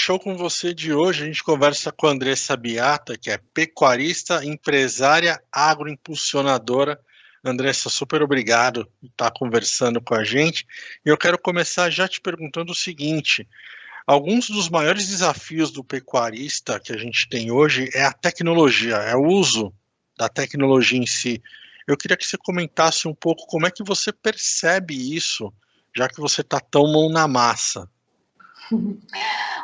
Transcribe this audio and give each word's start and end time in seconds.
AgriShow 0.00 0.18
com 0.18 0.34
você 0.34 0.72
de 0.72 0.94
hoje. 0.94 1.24
A 1.24 1.26
gente 1.26 1.44
conversa 1.44 1.92
com 1.92 2.06
a 2.06 2.10
Andressa 2.10 2.56
Biata, 2.56 3.18
que 3.18 3.30
é 3.30 3.38
pecuarista, 3.52 4.42
empresária, 4.42 5.38
agroimpulsionadora. 5.52 6.98
Andressa, 7.44 7.90
super 7.90 8.22
obrigado 8.22 8.86
por 8.98 9.06
estar 9.06 9.30
conversando 9.30 10.00
com 10.00 10.14
a 10.14 10.24
gente. 10.24 10.66
E 11.04 11.10
eu 11.10 11.18
quero 11.18 11.38
começar 11.38 11.90
já 11.90 12.08
te 12.08 12.18
perguntando 12.18 12.72
o 12.72 12.74
seguinte: 12.74 13.46
alguns 14.06 14.48
dos 14.48 14.70
maiores 14.70 15.06
desafios 15.06 15.70
do 15.70 15.84
pecuarista 15.84 16.80
que 16.80 16.94
a 16.94 16.96
gente 16.96 17.28
tem 17.28 17.50
hoje 17.50 17.90
é 17.92 18.02
a 18.02 18.12
tecnologia, 18.12 18.96
é 18.96 19.14
o 19.14 19.26
uso 19.26 19.70
da 20.16 20.30
tecnologia 20.30 20.98
em 20.98 21.06
si. 21.06 21.42
Eu 21.86 21.96
queria 21.96 22.16
que 22.16 22.24
você 22.24 22.38
comentasse 22.38 23.06
um 23.06 23.14
pouco 23.14 23.46
como 23.46 23.66
é 23.66 23.70
que 23.70 23.84
você 23.84 24.12
percebe 24.12 24.94
isso, 25.14 25.52
já 25.94 26.08
que 26.08 26.20
você 26.20 26.40
está 26.40 26.58
tão 26.58 26.90
mão 26.90 27.10
na 27.10 27.28
massa. 27.28 27.86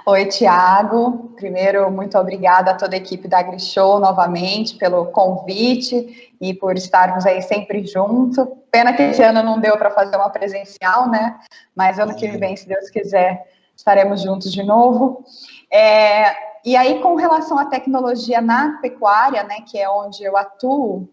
Oi, 0.06 0.27
Tiago. 0.27 1.33
Primeiro, 1.37 1.91
muito 1.91 2.19
obrigada 2.19 2.73
a 2.73 2.74
toda 2.74 2.95
a 2.95 2.98
equipe 2.98 3.28
da 3.28 3.38
AgriShow 3.38 4.01
novamente 4.01 4.77
pelo 4.77 5.06
convite 5.06 6.33
e 6.41 6.55
por 6.55 6.77
estarmos 6.77 7.24
aí 7.24 7.41
sempre 7.42 7.87
junto. 7.87 8.47
Pena 8.70 8.92
que 8.92 9.02
esse 9.02 9.23
ano 9.23 9.42
não 9.42 9.61
deu 9.61 9.77
para 9.77 9.91
fazer 9.91 10.16
uma 10.16 10.30
presencial, 10.30 11.09
né? 11.09 11.38
Mas 11.74 11.98
ano 11.98 12.14
que 12.14 12.28
vem, 12.28 12.56
se 12.56 12.69
Deus 12.69 12.91
quiser, 12.91 13.47
estaremos 13.77 14.23
juntos 14.23 14.52
de 14.52 14.62
novo. 14.62 15.25
É, 15.70 16.34
e 16.64 16.77
aí, 16.77 17.00
com 17.00 17.14
relação 17.14 17.59
à 17.59 17.66
tecnologia 17.66 18.41
na 18.41 18.78
pecuária, 18.80 19.45
né, 19.45 19.56
que 19.66 19.78
é 19.78 19.88
onde 19.88 20.25
eu 20.25 20.36
atuo, 20.36 21.09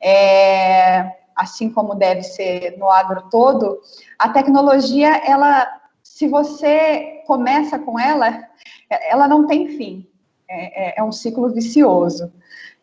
é, 0.00 1.12
assim 1.36 1.70
como 1.70 1.94
deve 1.94 2.22
ser 2.22 2.76
no 2.78 2.88
agro 2.88 3.28
todo, 3.30 3.80
a 4.18 4.28
tecnologia, 4.30 5.16
ela 5.26 5.83
se 6.14 6.28
você 6.28 7.24
começa 7.26 7.76
com 7.76 7.98
ela, 7.98 8.40
ela 8.88 9.26
não 9.26 9.48
tem 9.48 9.76
fim. 9.76 10.08
É, 10.48 10.90
é, 10.90 10.94
é 10.98 11.02
um 11.02 11.10
ciclo 11.10 11.52
vicioso. 11.52 12.32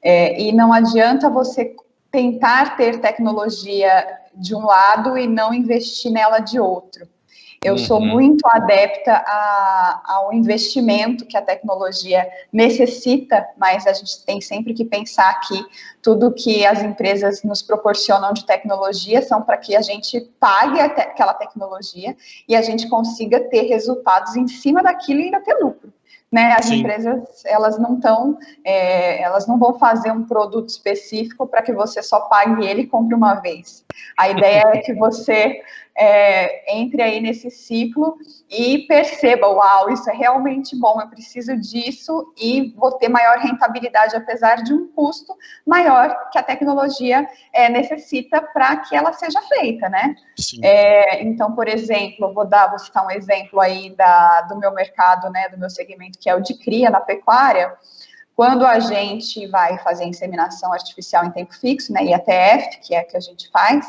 É, 0.03 0.37
e 0.41 0.51
não 0.51 0.73
adianta 0.73 1.29
você 1.29 1.73
tentar 2.11 2.75
ter 2.75 2.99
tecnologia 2.99 4.05
de 4.35 4.53
um 4.53 4.65
lado 4.65 5.17
e 5.17 5.27
não 5.27 5.53
investir 5.53 6.11
nela 6.11 6.39
de 6.39 6.59
outro. 6.59 7.07
Eu 7.63 7.73
uhum. 7.73 7.77
sou 7.77 8.01
muito 8.01 8.43
adepta 8.47 9.13
a, 9.13 10.01
ao 10.03 10.33
investimento 10.33 11.27
que 11.27 11.37
a 11.37 11.43
tecnologia 11.43 12.27
necessita, 12.51 13.47
mas 13.55 13.85
a 13.85 13.93
gente 13.93 14.25
tem 14.25 14.41
sempre 14.41 14.73
que 14.73 14.83
pensar 14.83 15.39
que 15.41 15.63
tudo 16.01 16.33
que 16.33 16.65
as 16.65 16.81
empresas 16.81 17.43
nos 17.43 17.61
proporcionam 17.61 18.33
de 18.33 18.47
tecnologia 18.47 19.21
são 19.21 19.43
para 19.43 19.57
que 19.57 19.75
a 19.75 19.81
gente 19.81 20.21
pague 20.39 20.79
aquela 20.79 21.35
tecnologia 21.35 22.17
e 22.49 22.55
a 22.55 22.63
gente 22.63 22.89
consiga 22.89 23.39
ter 23.41 23.67
resultados 23.67 24.35
em 24.35 24.47
cima 24.47 24.81
daquilo 24.81 25.19
e 25.19 25.25
ainda 25.25 25.39
ter 25.39 25.53
lucro 25.53 25.93
né? 26.31 26.55
As 26.57 26.65
Sim. 26.65 26.79
empresas 26.79 27.43
elas 27.45 27.77
não 27.77 27.95
estão, 27.95 28.39
é, 28.63 29.21
elas 29.21 29.45
não 29.47 29.59
vão 29.59 29.77
fazer 29.77 30.11
um 30.11 30.23
produto 30.23 30.69
específico 30.69 31.45
para 31.45 31.61
que 31.61 31.73
você 31.73 32.01
só 32.01 32.21
pague 32.21 32.65
ele 32.65 32.83
e 32.83 32.87
compre 32.87 33.13
uma 33.13 33.35
vez. 33.35 33.83
A 34.17 34.29
ideia 34.29 34.63
é 34.73 34.77
que 34.77 34.93
você 34.93 35.61
é, 35.95 36.79
entre 36.79 37.01
aí 37.01 37.19
nesse 37.19 37.49
ciclo 37.51 38.17
e 38.49 38.79
perceba, 38.87 39.47
uau, 39.47 39.91
isso 39.91 40.09
é 40.09 40.13
realmente 40.13 40.75
bom, 40.79 40.99
eu 41.01 41.07
preciso 41.07 41.55
disso 41.57 42.33
e 42.37 42.73
vou 42.77 42.93
ter 42.93 43.09
maior 43.09 43.37
rentabilidade, 43.37 44.15
apesar 44.15 44.63
de 44.63 44.73
um 44.73 44.87
custo 44.87 45.35
maior 45.65 46.29
que 46.31 46.39
a 46.39 46.43
tecnologia 46.43 47.27
é, 47.53 47.69
necessita 47.69 48.41
para 48.41 48.77
que 48.77 48.95
ela 48.95 49.13
seja 49.13 49.41
feita, 49.43 49.89
né? 49.89 50.15
É, 50.63 51.23
então, 51.23 51.53
por 51.53 51.67
exemplo, 51.67 52.33
vou 52.33 52.45
dar, 52.45 52.67
vou 52.67 52.79
citar 52.79 53.05
um 53.05 53.11
exemplo 53.11 53.59
aí 53.59 53.89
da, 53.95 54.41
do 54.41 54.57
meu 54.57 54.73
mercado, 54.73 55.29
né, 55.29 55.49
do 55.49 55.57
meu 55.57 55.69
segmento, 55.69 56.17
que 56.19 56.29
é 56.29 56.35
o 56.35 56.41
de 56.41 56.53
cria 56.57 56.89
na 56.89 56.99
pecuária, 56.99 57.73
quando 58.41 58.65
a 58.65 58.79
gente 58.79 59.45
vai 59.45 59.77
fazer 59.77 60.03
inseminação 60.03 60.73
artificial 60.73 61.23
em 61.23 61.29
tempo 61.29 61.53
fixo, 61.53 61.93
né, 61.93 62.05
IATF, 62.05 62.79
que 62.79 62.95
é 62.95 63.01
a 63.01 63.03
que 63.03 63.15
a 63.15 63.19
gente 63.19 63.47
faz, 63.51 63.85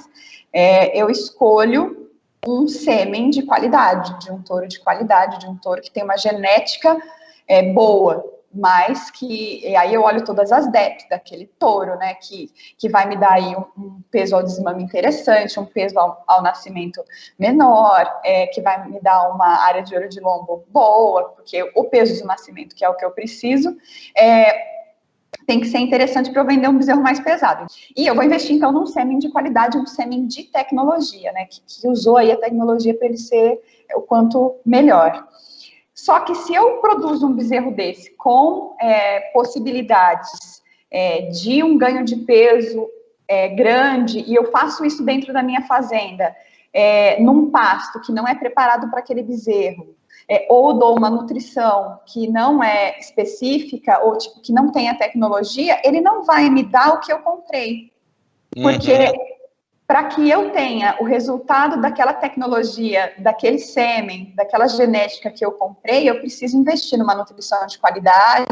é, 0.52 0.94
eu 0.94 1.08
escolho 1.08 2.10
um 2.46 2.68
sêmen 2.68 3.30
de 3.30 3.44
qualidade, 3.44 4.18
de 4.18 4.30
um 4.30 4.42
touro 4.42 4.68
de 4.68 4.78
qualidade, 4.78 5.38
de 5.38 5.46
um 5.46 5.56
touro 5.56 5.80
que 5.80 5.90
tem 5.90 6.04
uma 6.04 6.18
genética 6.18 7.00
é, 7.48 7.72
boa, 7.72 8.22
mas 8.54 9.10
que 9.10 9.66
e 9.66 9.74
aí 9.76 9.94
eu 9.94 10.02
olho 10.02 10.24
todas 10.24 10.52
as 10.52 10.70
DEP 10.70 11.08
daquele 11.08 11.46
touro, 11.58 11.96
né, 11.96 12.14
que, 12.14 12.50
que 12.76 12.88
vai 12.88 13.06
me 13.06 13.16
dar 13.16 13.32
aí 13.32 13.56
um, 13.56 13.64
um 13.76 14.02
peso 14.10 14.36
ao 14.36 14.42
desmame 14.42 14.82
interessante, 14.82 15.58
um 15.58 15.64
peso 15.64 15.98
ao, 15.98 16.22
ao 16.26 16.42
nascimento 16.42 17.02
menor, 17.38 18.20
é, 18.24 18.46
que 18.48 18.60
vai 18.60 18.88
me 18.88 19.00
dar 19.00 19.28
uma 19.30 19.64
área 19.64 19.82
de 19.82 19.94
ouro 19.94 20.08
de 20.08 20.20
lombo 20.20 20.64
boa, 20.68 21.30
porque 21.30 21.62
o 21.74 21.84
peso 21.84 22.20
do 22.20 22.26
nascimento, 22.26 22.74
que 22.74 22.84
é 22.84 22.88
o 22.88 22.94
que 22.94 23.04
eu 23.04 23.10
preciso, 23.10 23.76
é, 24.16 24.72
tem 25.46 25.60
que 25.60 25.66
ser 25.66 25.78
interessante 25.78 26.30
para 26.30 26.42
eu 26.42 26.46
vender 26.46 26.69
um 26.69 26.76
bezerro 26.76 27.02
mais 27.02 27.19
pesado. 27.19 27.66
E 27.96 28.06
eu 28.06 28.14
vou 28.14 28.22
investir, 28.24 28.54
então, 28.54 28.70
num 28.70 28.86
sêmen 28.86 29.19
de 29.19 29.30
qualidade, 29.30 29.78
um 29.78 29.86
sêmen 29.86 30.26
de 30.26 30.44
tecnologia, 30.44 31.32
né, 31.32 31.46
que, 31.46 31.60
que 31.66 31.88
usou 31.88 32.16
aí 32.16 32.30
a 32.30 32.36
tecnologia 32.36 32.94
para 32.94 33.08
ele 33.08 33.19
ser 33.19 33.60
o 33.94 34.02
quanto 34.02 34.56
melhor. 34.64 35.26
Só 36.02 36.18
que 36.18 36.34
se 36.34 36.52
eu 36.52 36.78
produzo 36.78 37.28
um 37.28 37.32
bezerro 37.32 37.70
desse 37.70 38.10
com 38.16 38.74
é, 38.80 39.20
possibilidades 39.32 40.60
é, 40.90 41.26
de 41.26 41.62
um 41.62 41.78
ganho 41.78 42.04
de 42.04 42.16
peso 42.16 42.88
é, 43.28 43.50
grande, 43.50 44.18
e 44.18 44.34
eu 44.34 44.50
faço 44.50 44.84
isso 44.84 45.04
dentro 45.04 45.32
da 45.32 45.44
minha 45.44 45.62
fazenda, 45.62 46.34
é, 46.72 47.22
num 47.22 47.52
pasto 47.52 48.00
que 48.00 48.10
não 48.10 48.26
é 48.26 48.34
preparado 48.34 48.90
para 48.90 48.98
aquele 48.98 49.22
bezerro, 49.22 49.94
é, 50.28 50.44
ou 50.50 50.72
dou 50.76 50.98
uma 50.98 51.08
nutrição 51.08 52.00
que 52.04 52.26
não 52.26 52.64
é 52.64 52.98
específica, 52.98 54.00
ou 54.02 54.19
tipo, 54.19 54.40
que 54.40 54.52
não 54.52 54.72
tem 54.72 54.88
a 54.88 54.96
tecnologia, 54.96 55.80
ele 55.84 56.00
não 56.00 56.24
vai 56.24 56.50
me 56.50 56.64
dar 56.64 56.94
o 56.94 57.00
que 57.00 57.12
eu 57.12 57.20
comprei. 57.20 57.92
Porque 58.60 58.92
uhum. 58.92 59.31
Para 59.92 60.04
que 60.04 60.26
eu 60.26 60.53
tenha 60.53 60.97
o 61.00 61.04
resultado 61.04 61.78
daquela 61.78 62.14
tecnologia, 62.14 63.12
daquele 63.19 63.58
sêmen, 63.58 64.32
daquela 64.34 64.66
genética 64.66 65.30
que 65.30 65.44
eu 65.44 65.53
comprei, 65.53 66.08
eu 66.08 66.19
preciso 66.19 66.56
investir 66.56 66.98
numa 66.98 67.14
nutrição 67.14 67.66
de 67.66 67.78
qualidade, 67.78 68.47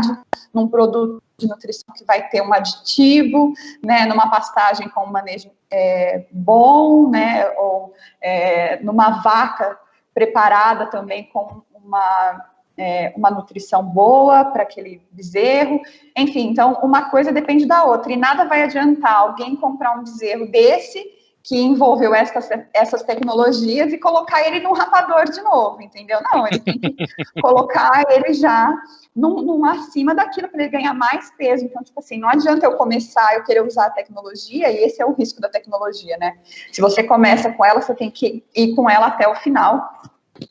num 0.52 0.68
produto 0.68 1.22
de 1.38 1.48
nutrição 1.48 1.94
que 1.94 2.04
vai 2.04 2.28
ter 2.28 2.42
um 2.42 2.52
aditivo, 2.52 3.54
né, 3.82 4.04
numa 4.04 4.28
pastagem 4.28 4.90
com 4.90 5.00
um 5.00 5.10
manejo 5.10 5.50
é, 5.70 6.26
bom, 6.30 7.08
né, 7.08 7.48
ou 7.56 7.94
é, 8.20 8.78
numa 8.82 9.22
vaca 9.22 9.78
preparada 10.12 10.88
também 10.88 11.24
com 11.32 11.62
uma, 11.74 12.50
é, 12.76 13.14
uma 13.16 13.30
nutrição 13.30 13.82
boa 13.82 14.44
para 14.44 14.64
aquele 14.64 15.00
bezerro. 15.10 15.80
Enfim, 16.14 16.50
então 16.50 16.80
uma 16.82 17.08
coisa 17.08 17.32
depende 17.32 17.64
da 17.64 17.82
outra. 17.82 18.12
E 18.12 18.16
nada 18.18 18.44
vai 18.44 18.62
adiantar 18.62 19.16
alguém 19.16 19.56
comprar 19.56 19.98
um 19.98 20.00
bezerro 20.00 20.46
desse 20.46 21.18
que 21.42 21.58
envolveu 21.58 22.14
essas, 22.14 22.48
essas 22.74 23.02
tecnologias 23.02 23.92
e 23.92 23.98
colocar 23.98 24.46
ele 24.46 24.60
no 24.60 24.72
rapador 24.72 25.24
de 25.24 25.40
novo, 25.40 25.80
entendeu? 25.80 26.18
Não, 26.32 26.46
ele 26.46 26.58
tem 26.58 26.78
que 26.78 26.96
colocar 27.40 28.04
ele 28.10 28.34
já 28.34 28.74
num, 29.16 29.40
num 29.40 29.64
acima 29.64 30.14
daquilo 30.14 30.48
para 30.48 30.62
ele 30.62 30.70
ganhar 30.70 30.92
mais 30.92 31.30
peso. 31.36 31.64
Então, 31.64 31.82
tipo 31.82 31.98
assim, 31.98 32.18
não 32.18 32.28
adianta 32.28 32.66
eu 32.66 32.76
começar, 32.76 33.34
eu 33.34 33.44
querer 33.44 33.64
usar 33.64 33.86
a 33.86 33.90
tecnologia, 33.90 34.70
e 34.70 34.84
esse 34.84 35.00
é 35.00 35.06
o 35.06 35.14
risco 35.14 35.40
da 35.40 35.48
tecnologia, 35.48 36.16
né? 36.18 36.38
Se 36.70 36.80
você 36.80 37.02
começa 37.02 37.50
com 37.52 37.64
ela, 37.64 37.80
você 37.80 37.94
tem 37.94 38.10
que 38.10 38.44
ir 38.54 38.74
com 38.74 38.88
ela 38.88 39.06
até 39.06 39.26
o 39.26 39.34
final, 39.36 40.02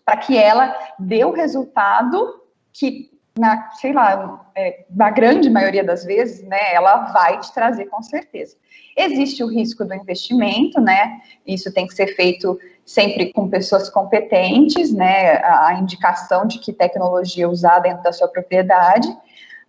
para 0.03 0.17
que 0.17 0.38
ela 0.38 0.75
dê 0.97 1.23
o 1.23 1.31
resultado 1.31 2.41
que, 2.73 3.11
na, 3.39 3.72
sei 3.72 3.94
lá, 3.94 4.45
é, 4.53 4.83
na 4.89 5.09
grande 5.09 5.50
maioria 5.50 5.83
das 5.83 6.03
vezes, 6.03 6.44
né, 6.45 6.73
ela 6.73 7.11
vai 7.13 7.39
te 7.39 7.53
trazer 7.53 7.85
com 7.85 8.03
certeza. 8.03 8.57
Existe 8.97 9.41
o 9.41 9.47
risco 9.47 9.85
do 9.85 9.93
investimento, 9.93 10.81
né? 10.81 11.22
Isso 11.47 11.73
tem 11.73 11.87
que 11.87 11.93
ser 11.93 12.08
feito 12.16 12.59
sempre 12.85 13.31
com 13.31 13.49
pessoas 13.49 13.90
competentes, 13.90 14.91
né? 14.91 15.37
A 15.37 15.73
indicação 15.75 16.46
de 16.46 16.59
que 16.59 16.73
tecnologia 16.73 17.47
usar 17.47 17.79
dentro 17.79 18.03
da 18.03 18.11
sua 18.11 18.28
propriedade. 18.28 19.08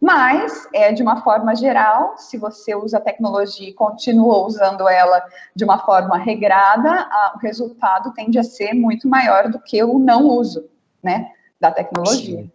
Mas, 0.01 0.67
é, 0.75 0.91
de 0.91 1.03
uma 1.03 1.23
forma 1.23 1.55
geral, 1.55 2.17
se 2.17 2.37
você 2.39 2.75
usa 2.75 2.99
a 2.99 3.01
tecnologia 3.01 3.69
e 3.69 3.75
continua 3.75 4.45
usando 4.45 4.89
ela 4.89 5.23
de 5.55 5.63
uma 5.63 5.79
forma 5.79 6.19
regrada, 6.19 6.91
a, 6.91 7.35
o 7.37 7.39
resultado 7.39 8.13
tende 8.15 8.37
a 8.37 8.43
ser 8.43 8.73
muito 8.73 9.07
maior 9.09 9.49
do 9.49 9.61
que 9.61 9.81
o 9.85 9.97
não 9.99 10.27
uso 10.27 10.69
né, 11.01 11.31
da 11.61 11.71
tecnologia. 11.71 12.39
Sim. 12.39 12.51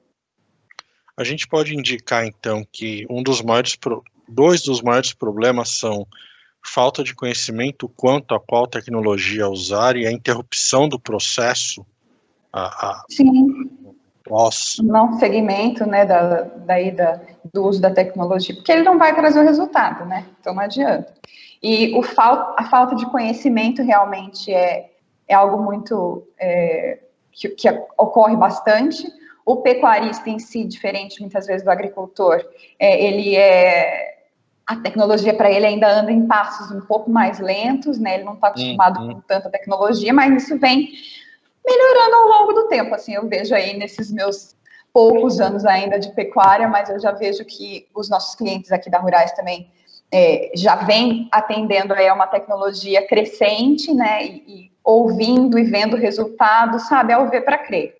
A 1.17 1.23
gente 1.23 1.47
pode 1.47 1.75
indicar, 1.75 2.25
então, 2.25 2.65
que 2.71 3.05
um 3.09 3.23
dos 3.23 3.41
maiores, 3.41 3.77
dois 4.27 4.61
dos 4.63 4.81
maiores 4.81 5.13
problemas 5.13 5.77
são 5.77 6.05
falta 6.63 7.03
de 7.03 7.13
conhecimento 7.13 7.87
quanto 7.89 8.33
a 8.33 8.39
qual 8.39 8.67
tecnologia 8.67 9.47
usar 9.47 9.95
e 9.95 10.05
a 10.05 10.11
interrupção 10.11 10.89
do 10.89 10.99
processo. 10.99 11.85
A, 12.51 12.65
a, 12.65 13.05
Sim 13.09 13.69
nossa. 14.29 14.81
não 14.81 15.19
segmento, 15.19 15.85
né, 15.85 16.05
da, 16.05 16.41
daí 16.41 16.91
da, 16.91 17.19
do 17.53 17.65
uso 17.65 17.79
da 17.79 17.91
tecnologia, 17.91 18.55
porque 18.55 18.71
ele 18.71 18.83
não 18.83 18.97
vai 18.97 19.15
trazer 19.15 19.39
o 19.39 19.43
resultado, 19.43 20.05
né, 20.05 20.25
então 20.39 20.53
não 20.53 20.63
adianta. 20.63 21.13
E 21.61 21.97
o 21.97 22.03
fal, 22.03 22.55
a 22.57 22.65
falta 22.65 22.95
de 22.95 23.05
conhecimento 23.07 23.81
realmente 23.81 24.51
é, 24.51 24.91
é 25.27 25.33
algo 25.33 25.63
muito, 25.63 26.27
é, 26.39 26.99
que, 27.31 27.49
que 27.49 27.69
ocorre 27.97 28.35
bastante, 28.35 29.07
o 29.45 29.57
pecuarista 29.57 30.29
em 30.29 30.39
si, 30.39 30.63
diferente 30.63 31.21
muitas 31.21 31.45
vezes 31.45 31.63
do 31.63 31.69
agricultor, 31.69 32.43
é, 32.79 33.05
ele 33.05 33.35
é 33.35 34.15
a 34.65 34.75
tecnologia 34.77 35.33
para 35.35 35.51
ele 35.51 35.67
ainda 35.67 35.87
anda 35.87 36.11
em 36.11 36.25
passos 36.25 36.71
um 36.71 36.81
pouco 36.81 37.11
mais 37.11 37.39
lentos, 37.39 37.99
né? 37.99 38.15
Ele 38.15 38.23
não 38.23 38.33
está 38.33 38.47
acostumado 38.47 38.99
uhum. 38.99 39.13
com 39.13 39.21
tanta 39.21 39.49
tecnologia, 39.49 40.11
mas 40.11 40.43
isso 40.43 40.57
vem 40.57 40.89
melhorando 41.63 42.15
ao 42.15 42.27
longo 42.27 42.53
do 42.53 42.67
tempo. 42.67 42.95
Assim, 42.95 43.13
eu 43.13 43.27
vejo 43.27 43.53
aí 43.53 43.77
nesses 43.77 44.11
meus 44.11 44.55
poucos 44.91 45.39
anos 45.39 45.65
ainda 45.65 45.99
de 45.99 46.11
pecuária, 46.13 46.67
mas 46.67 46.89
eu 46.89 46.99
já 46.99 47.11
vejo 47.11 47.45
que 47.45 47.87
os 47.93 48.09
nossos 48.09 48.33
clientes 48.33 48.71
aqui 48.71 48.89
da 48.89 48.97
Rurais 48.97 49.33
também 49.33 49.69
é, 50.11 50.51
já 50.55 50.75
vem 50.77 51.29
atendendo 51.31 51.93
a 51.93 52.13
uma 52.13 52.25
tecnologia 52.25 53.05
crescente, 53.05 53.93
né? 53.93 54.25
E, 54.25 54.43
e 54.47 54.71
ouvindo 54.83 55.59
e 55.59 55.63
vendo 55.63 55.95
resultados, 55.95 56.87
sabe? 56.87 57.13
Ao 57.13 57.29
ver 57.29 57.41
para 57.41 57.59
crer. 57.59 57.94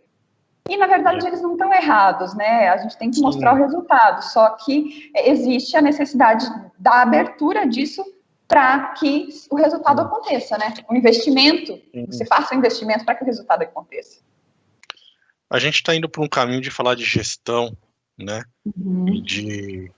E, 0.67 0.77
na 0.77 0.87
verdade, 0.87 1.27
eles 1.27 1.41
não 1.41 1.53
estão 1.53 1.71
errados, 1.71 2.33
né? 2.35 2.69
A 2.69 2.77
gente 2.77 2.97
tem 2.97 3.11
que 3.11 3.21
mostrar 3.21 3.53
Sim. 3.53 3.59
o 3.59 3.63
resultado, 3.63 4.21
só 4.23 4.49
que 4.51 5.11
existe 5.15 5.77
a 5.77 5.81
necessidade 5.81 6.45
da 6.79 7.03
abertura 7.03 7.67
disso 7.67 8.03
para 8.47 8.93
que 8.93 9.29
o 9.51 9.55
resultado 9.55 10.01
aconteça, 10.01 10.57
né? 10.57 10.73
O 10.89 10.95
investimento, 10.95 11.79
você 12.07 12.25
faça 12.25 12.55
o 12.55 12.57
investimento 12.57 13.05
para 13.05 13.15
que 13.15 13.23
o 13.23 13.25
resultado 13.27 13.61
aconteça. 13.61 14.21
A 15.49 15.59
gente 15.59 15.75
está 15.75 15.95
indo 15.95 16.09
para 16.09 16.23
um 16.23 16.27
caminho 16.27 16.61
de 16.61 16.71
falar 16.71 16.95
de 16.95 17.05
gestão, 17.05 17.77
né? 18.17 18.43
Uhum. 18.65 19.07
E 19.09 19.21
de 19.21 19.91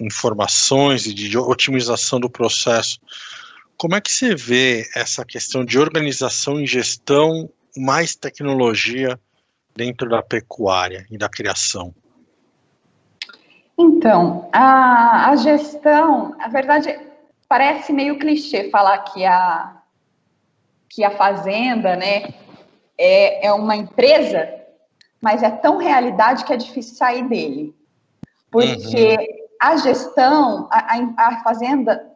informações 0.00 1.06
e 1.06 1.14
de 1.14 1.36
otimização 1.38 2.20
do 2.20 2.30
processo. 2.30 2.98
Como 3.76 3.94
é 3.94 4.00
que 4.00 4.10
você 4.10 4.34
vê 4.34 4.86
essa 4.94 5.24
questão 5.24 5.64
de 5.64 5.78
organização 5.78 6.60
e 6.60 6.66
gestão 6.66 7.50
mais 7.76 8.14
tecnologia 8.14 9.18
dentro 9.74 10.08
da 10.08 10.22
pecuária 10.22 11.06
e 11.10 11.16
da 11.16 11.28
criação? 11.28 11.94
Então, 13.78 14.48
a, 14.52 15.30
a 15.30 15.36
gestão, 15.36 16.36
a 16.38 16.48
verdade, 16.48 16.98
parece 17.48 17.92
meio 17.92 18.18
clichê 18.18 18.68
falar 18.70 18.98
que 18.98 19.24
a, 19.24 19.80
que 20.88 21.02
a 21.02 21.10
fazenda, 21.10 21.96
né, 21.96 22.34
é, 22.98 23.46
é 23.46 23.52
uma 23.52 23.74
empresa, 23.74 24.52
mas 25.20 25.42
é 25.42 25.50
tão 25.50 25.78
realidade 25.78 26.44
que 26.44 26.52
é 26.52 26.56
difícil 26.58 26.94
sair 26.96 27.26
dele. 27.26 27.74
Porque 28.50 29.16
uhum. 29.16 29.46
a 29.60 29.76
gestão, 29.76 30.68
a, 30.70 30.96
a, 30.96 31.28
a 31.28 31.42
fazenda 31.42 32.10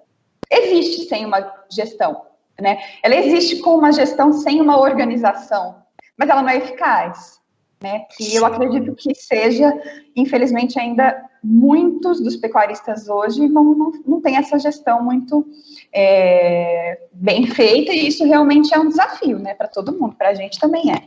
existe 0.50 1.08
sem 1.08 1.24
uma 1.24 1.50
gestão, 1.70 2.26
né? 2.60 2.78
Ela 3.02 3.14
existe 3.14 3.60
com 3.60 3.76
uma 3.76 3.92
gestão 3.92 4.32
sem 4.32 4.60
uma 4.60 4.78
organização, 4.78 5.82
mas 6.18 6.28
ela 6.28 6.42
não 6.42 6.50
é 6.50 6.56
eficaz 6.56 7.40
né? 7.84 8.06
E 8.18 8.34
eu 8.34 8.46
acredito 8.46 8.94
que 8.94 9.14
seja, 9.14 9.70
infelizmente, 10.16 10.80
ainda 10.80 11.22
muitos 11.42 12.18
dos 12.18 12.34
pecuaristas 12.34 13.10
hoje 13.10 13.46
não, 13.46 13.62
não, 13.62 13.92
não 14.06 14.22
têm 14.22 14.38
essa 14.38 14.58
gestão 14.58 15.04
muito 15.04 15.46
é, 15.92 16.98
bem 17.12 17.46
feita, 17.46 17.92
e 17.92 18.08
isso 18.08 18.24
realmente 18.24 18.74
é 18.74 18.78
um 18.78 18.88
desafio, 18.88 19.38
né, 19.38 19.52
para 19.52 19.68
todo 19.68 19.92
mundo, 19.92 20.16
para 20.16 20.30
a 20.30 20.34
gente 20.34 20.58
também 20.58 20.90
é. 20.90 21.02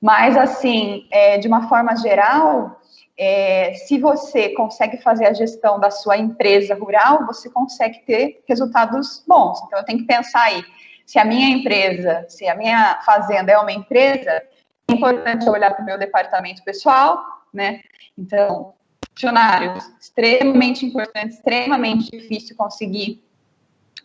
Mas, 0.00 0.36
assim, 0.36 1.08
é, 1.10 1.38
de 1.38 1.48
uma 1.48 1.68
forma 1.68 1.96
geral, 1.96 2.80
é, 3.18 3.74
se 3.74 3.98
você 3.98 4.50
consegue 4.50 4.98
fazer 4.98 5.26
a 5.26 5.32
gestão 5.32 5.80
da 5.80 5.90
sua 5.90 6.16
empresa 6.16 6.76
rural, 6.76 7.26
você 7.26 7.50
consegue 7.50 7.98
ter 8.06 8.44
resultados 8.48 9.24
bons. 9.26 9.60
Então, 9.66 9.80
eu 9.80 9.84
tenho 9.84 9.98
que 9.98 10.06
pensar 10.06 10.44
aí, 10.44 10.62
se 11.04 11.18
a 11.18 11.24
minha 11.24 11.48
empresa, 11.48 12.24
se 12.28 12.46
a 12.46 12.54
minha 12.54 13.00
fazenda 13.04 13.50
é 13.50 13.58
uma 13.58 13.72
empresa, 13.72 14.40
importante 14.88 15.48
olhar 15.48 15.74
para 15.74 15.82
o 15.82 15.86
meu 15.86 15.98
departamento 15.98 16.62
pessoal, 16.62 17.24
né? 17.52 17.80
Então, 18.16 18.74
funcionários, 19.14 19.84
extremamente 20.00 20.84
importante, 20.84 21.34
extremamente 21.34 22.10
difícil 22.10 22.54
conseguir 22.56 23.24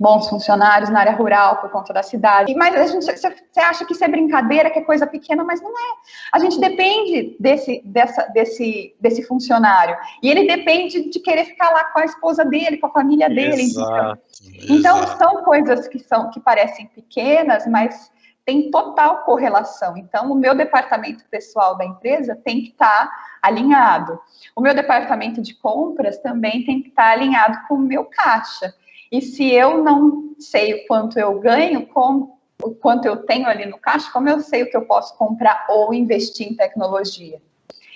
bons 0.02 0.28
funcionários 0.30 0.90
na 0.90 1.02
área 1.02 1.12
rural 1.12 1.58
por 1.58 1.70
conta 1.70 1.94
da 1.94 2.02
cidade. 2.02 2.56
Mas 2.56 2.74
a 2.76 2.88
gente, 2.88 3.06
você 3.06 3.60
acha 3.60 3.86
que 3.86 3.94
isso 3.94 4.04
é 4.04 4.08
brincadeira, 4.08 4.72
que 4.72 4.80
é 4.80 4.82
coisa 4.82 5.06
pequena, 5.06 5.44
mas 5.44 5.62
não 5.62 5.70
é. 5.70 5.94
A 6.32 6.40
gente 6.40 6.60
depende 6.60 7.36
desse, 7.40 7.84
dessa, 7.86 8.24
desse, 8.30 8.96
desse 9.00 9.22
funcionário. 9.22 9.96
E 10.24 10.32
ele 10.32 10.48
depende 10.48 11.12
de 11.12 11.20
querer 11.20 11.46
ficar 11.46 11.70
lá 11.70 11.84
com 11.84 12.00
a 12.00 12.06
esposa 12.06 12.44
dele, 12.44 12.78
com 12.78 12.88
a 12.88 12.92
família 12.92 13.30
dele. 13.30 13.62
Exato, 13.62 14.20
então, 14.68 15.04
exato. 15.04 15.18
são 15.20 15.44
coisas 15.44 15.88
que 15.88 16.00
são 16.00 16.32
que 16.32 16.40
parecem 16.40 16.88
pequenas, 16.88 17.68
mas 17.68 18.12
tem 18.46 18.72
total 18.72 19.24
correlação. 19.24 19.96
Então, 19.96 20.32
o 20.32 20.36
meu 20.36 20.56
departamento 20.56 21.24
pessoal 21.30 21.78
da 21.78 21.86
empresa 21.86 22.36
tem 22.36 22.62
que 22.62 22.70
estar 22.70 23.08
tá 23.08 23.12
alinhado. 23.42 24.20
O 24.56 24.62
meu 24.62 24.74
departamento 24.74 25.42
de 25.42 25.54
compras 25.56 26.18
também 26.20 26.66
tem 26.66 26.82
que 26.82 26.90
estar 26.90 27.04
tá 27.04 27.12
alinhado 27.12 27.60
com 27.68 27.76
o 27.76 27.80
meu 27.80 28.06
caixa. 28.06 28.74
E 29.12 29.22
se 29.22 29.52
eu 29.52 29.84
não 29.84 30.36
sei 30.40 30.74
o 30.74 30.88
quanto 30.88 31.20
eu 31.20 31.40
ganho, 31.40 31.86
com, 31.88 32.38
o 32.64 32.72
quanto 32.72 33.06
eu 33.06 33.18
tenho 33.18 33.48
ali 33.48 33.66
no 33.66 33.78
caixa, 33.78 34.12
como 34.12 34.30
eu 34.30 34.40
sei 34.40 34.64
o 34.64 34.70
que 34.70 34.78
eu 34.78 34.86
posso 34.86 35.16
comprar 35.18 35.66
ou 35.70 35.94
investir 35.94 36.48
em 36.48 36.56
tecnologia? 36.56 37.42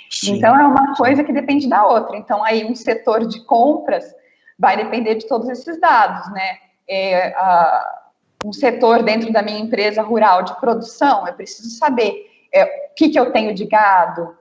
Sim. 0.09 0.37
Então, 0.37 0.55
é 0.55 0.65
uma 0.65 0.95
coisa 0.95 1.23
que 1.23 1.33
depende 1.33 1.67
da 1.67 1.85
outra. 1.85 2.15
Então, 2.15 2.43
aí, 2.43 2.63
um 2.65 2.75
setor 2.75 3.25
de 3.25 3.43
compras 3.45 4.13
vai 4.57 4.77
depender 4.77 5.15
de 5.15 5.27
todos 5.27 5.49
esses 5.49 5.79
dados, 5.79 6.31
né? 6.31 6.57
É, 6.87 7.33
a, 7.35 8.04
um 8.43 8.53
setor 8.53 9.03
dentro 9.03 9.31
da 9.31 9.41
minha 9.41 9.59
empresa 9.59 10.01
rural 10.01 10.43
de 10.43 10.59
produção, 10.59 11.27
eu 11.27 11.33
preciso 11.33 11.69
saber 11.69 12.25
é, 12.53 12.63
o 12.63 12.95
que, 12.95 13.09
que 13.09 13.19
eu 13.19 13.31
tenho 13.31 13.53
de 13.53 13.65
gado, 13.65 14.35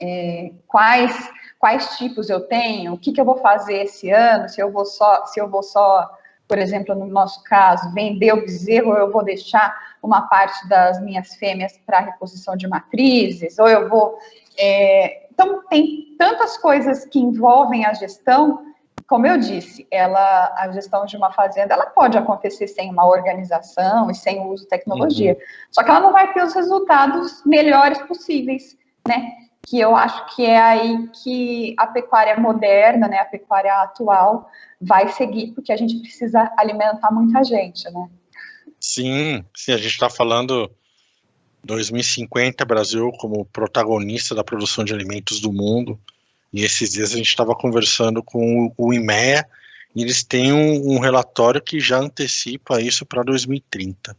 é, 0.00 0.52
quais 0.66 1.30
quais 1.64 1.96
tipos 1.96 2.28
eu 2.28 2.40
tenho, 2.40 2.92
o 2.92 2.98
que, 2.98 3.10
que 3.10 3.18
eu 3.18 3.24
vou 3.24 3.36
fazer 3.36 3.84
esse 3.84 4.10
ano, 4.10 4.50
se 4.50 4.60
eu 4.60 4.70
vou 4.70 4.84
só, 4.84 5.24
se 5.24 5.40
eu 5.40 5.48
vou 5.48 5.62
só, 5.62 6.06
por 6.46 6.58
exemplo, 6.58 6.94
no 6.94 7.06
nosso 7.06 7.42
caso, 7.42 7.90
vender 7.94 8.34
o 8.34 8.42
bezerro, 8.42 8.90
ou 8.90 8.98
eu 8.98 9.10
vou 9.10 9.24
deixar 9.24 9.74
uma 10.02 10.28
parte 10.28 10.68
das 10.68 11.00
minhas 11.00 11.34
fêmeas 11.36 11.80
para 11.86 12.00
reposição 12.00 12.54
de 12.54 12.68
matrizes, 12.68 13.58
ou 13.58 13.66
eu 13.66 13.88
vou. 13.88 14.18
É, 14.58 15.26
então, 15.32 15.62
tem 15.70 16.14
tantas 16.18 16.58
coisas 16.58 17.06
que 17.06 17.18
envolvem 17.18 17.86
a 17.86 17.94
gestão 17.94 18.73
como 19.06 19.26
eu 19.26 19.38
disse, 19.38 19.86
ela, 19.90 20.54
a 20.56 20.70
gestão 20.72 21.04
de 21.04 21.16
uma 21.16 21.30
fazenda, 21.32 21.74
ela 21.74 21.86
pode 21.86 22.16
acontecer 22.16 22.66
sem 22.66 22.90
uma 22.90 23.06
organização 23.06 24.10
e 24.10 24.14
sem 24.14 24.40
o 24.40 24.48
uso 24.48 24.64
de 24.64 24.68
tecnologia. 24.68 25.32
Uhum. 25.32 25.38
Só 25.70 25.82
que 25.82 25.90
ela 25.90 26.00
não 26.00 26.12
vai 26.12 26.32
ter 26.32 26.42
os 26.42 26.54
resultados 26.54 27.42
melhores 27.44 27.98
possíveis, 28.02 28.76
né? 29.06 29.32
Que 29.66 29.78
eu 29.78 29.94
acho 29.94 30.34
que 30.34 30.44
é 30.44 30.60
aí 30.60 31.08
que 31.22 31.74
a 31.78 31.86
pecuária 31.86 32.38
moderna, 32.38 33.08
né, 33.08 33.18
a 33.18 33.24
pecuária 33.24 33.72
atual, 33.82 34.48
vai 34.80 35.08
seguir, 35.08 35.52
porque 35.52 35.72
a 35.72 35.76
gente 35.76 36.00
precisa 36.00 36.52
alimentar 36.56 37.10
muita 37.10 37.42
gente, 37.44 37.90
né? 37.90 38.08
Sim, 38.80 39.44
sim, 39.54 39.72
a 39.72 39.78
gente 39.78 39.92
está 39.92 40.10
falando 40.10 40.70
2050 41.64 42.64
Brasil 42.64 43.10
como 43.18 43.46
protagonista 43.46 44.34
da 44.34 44.44
produção 44.44 44.84
de 44.84 44.92
alimentos 44.92 45.40
do 45.40 45.52
mundo. 45.52 45.98
E 46.54 46.62
esses 46.62 46.92
dias 46.92 47.12
a 47.12 47.16
gente 47.16 47.26
estava 47.26 47.52
conversando 47.52 48.22
com 48.22 48.72
o 48.78 48.92
IMEA 48.94 49.44
e 49.92 50.02
eles 50.02 50.22
têm 50.22 50.52
um, 50.52 50.94
um 50.94 50.98
relatório 51.00 51.60
que 51.60 51.80
já 51.80 51.98
antecipa 51.98 52.80
isso 52.80 53.04
para 53.04 53.24
2030. 53.24 54.16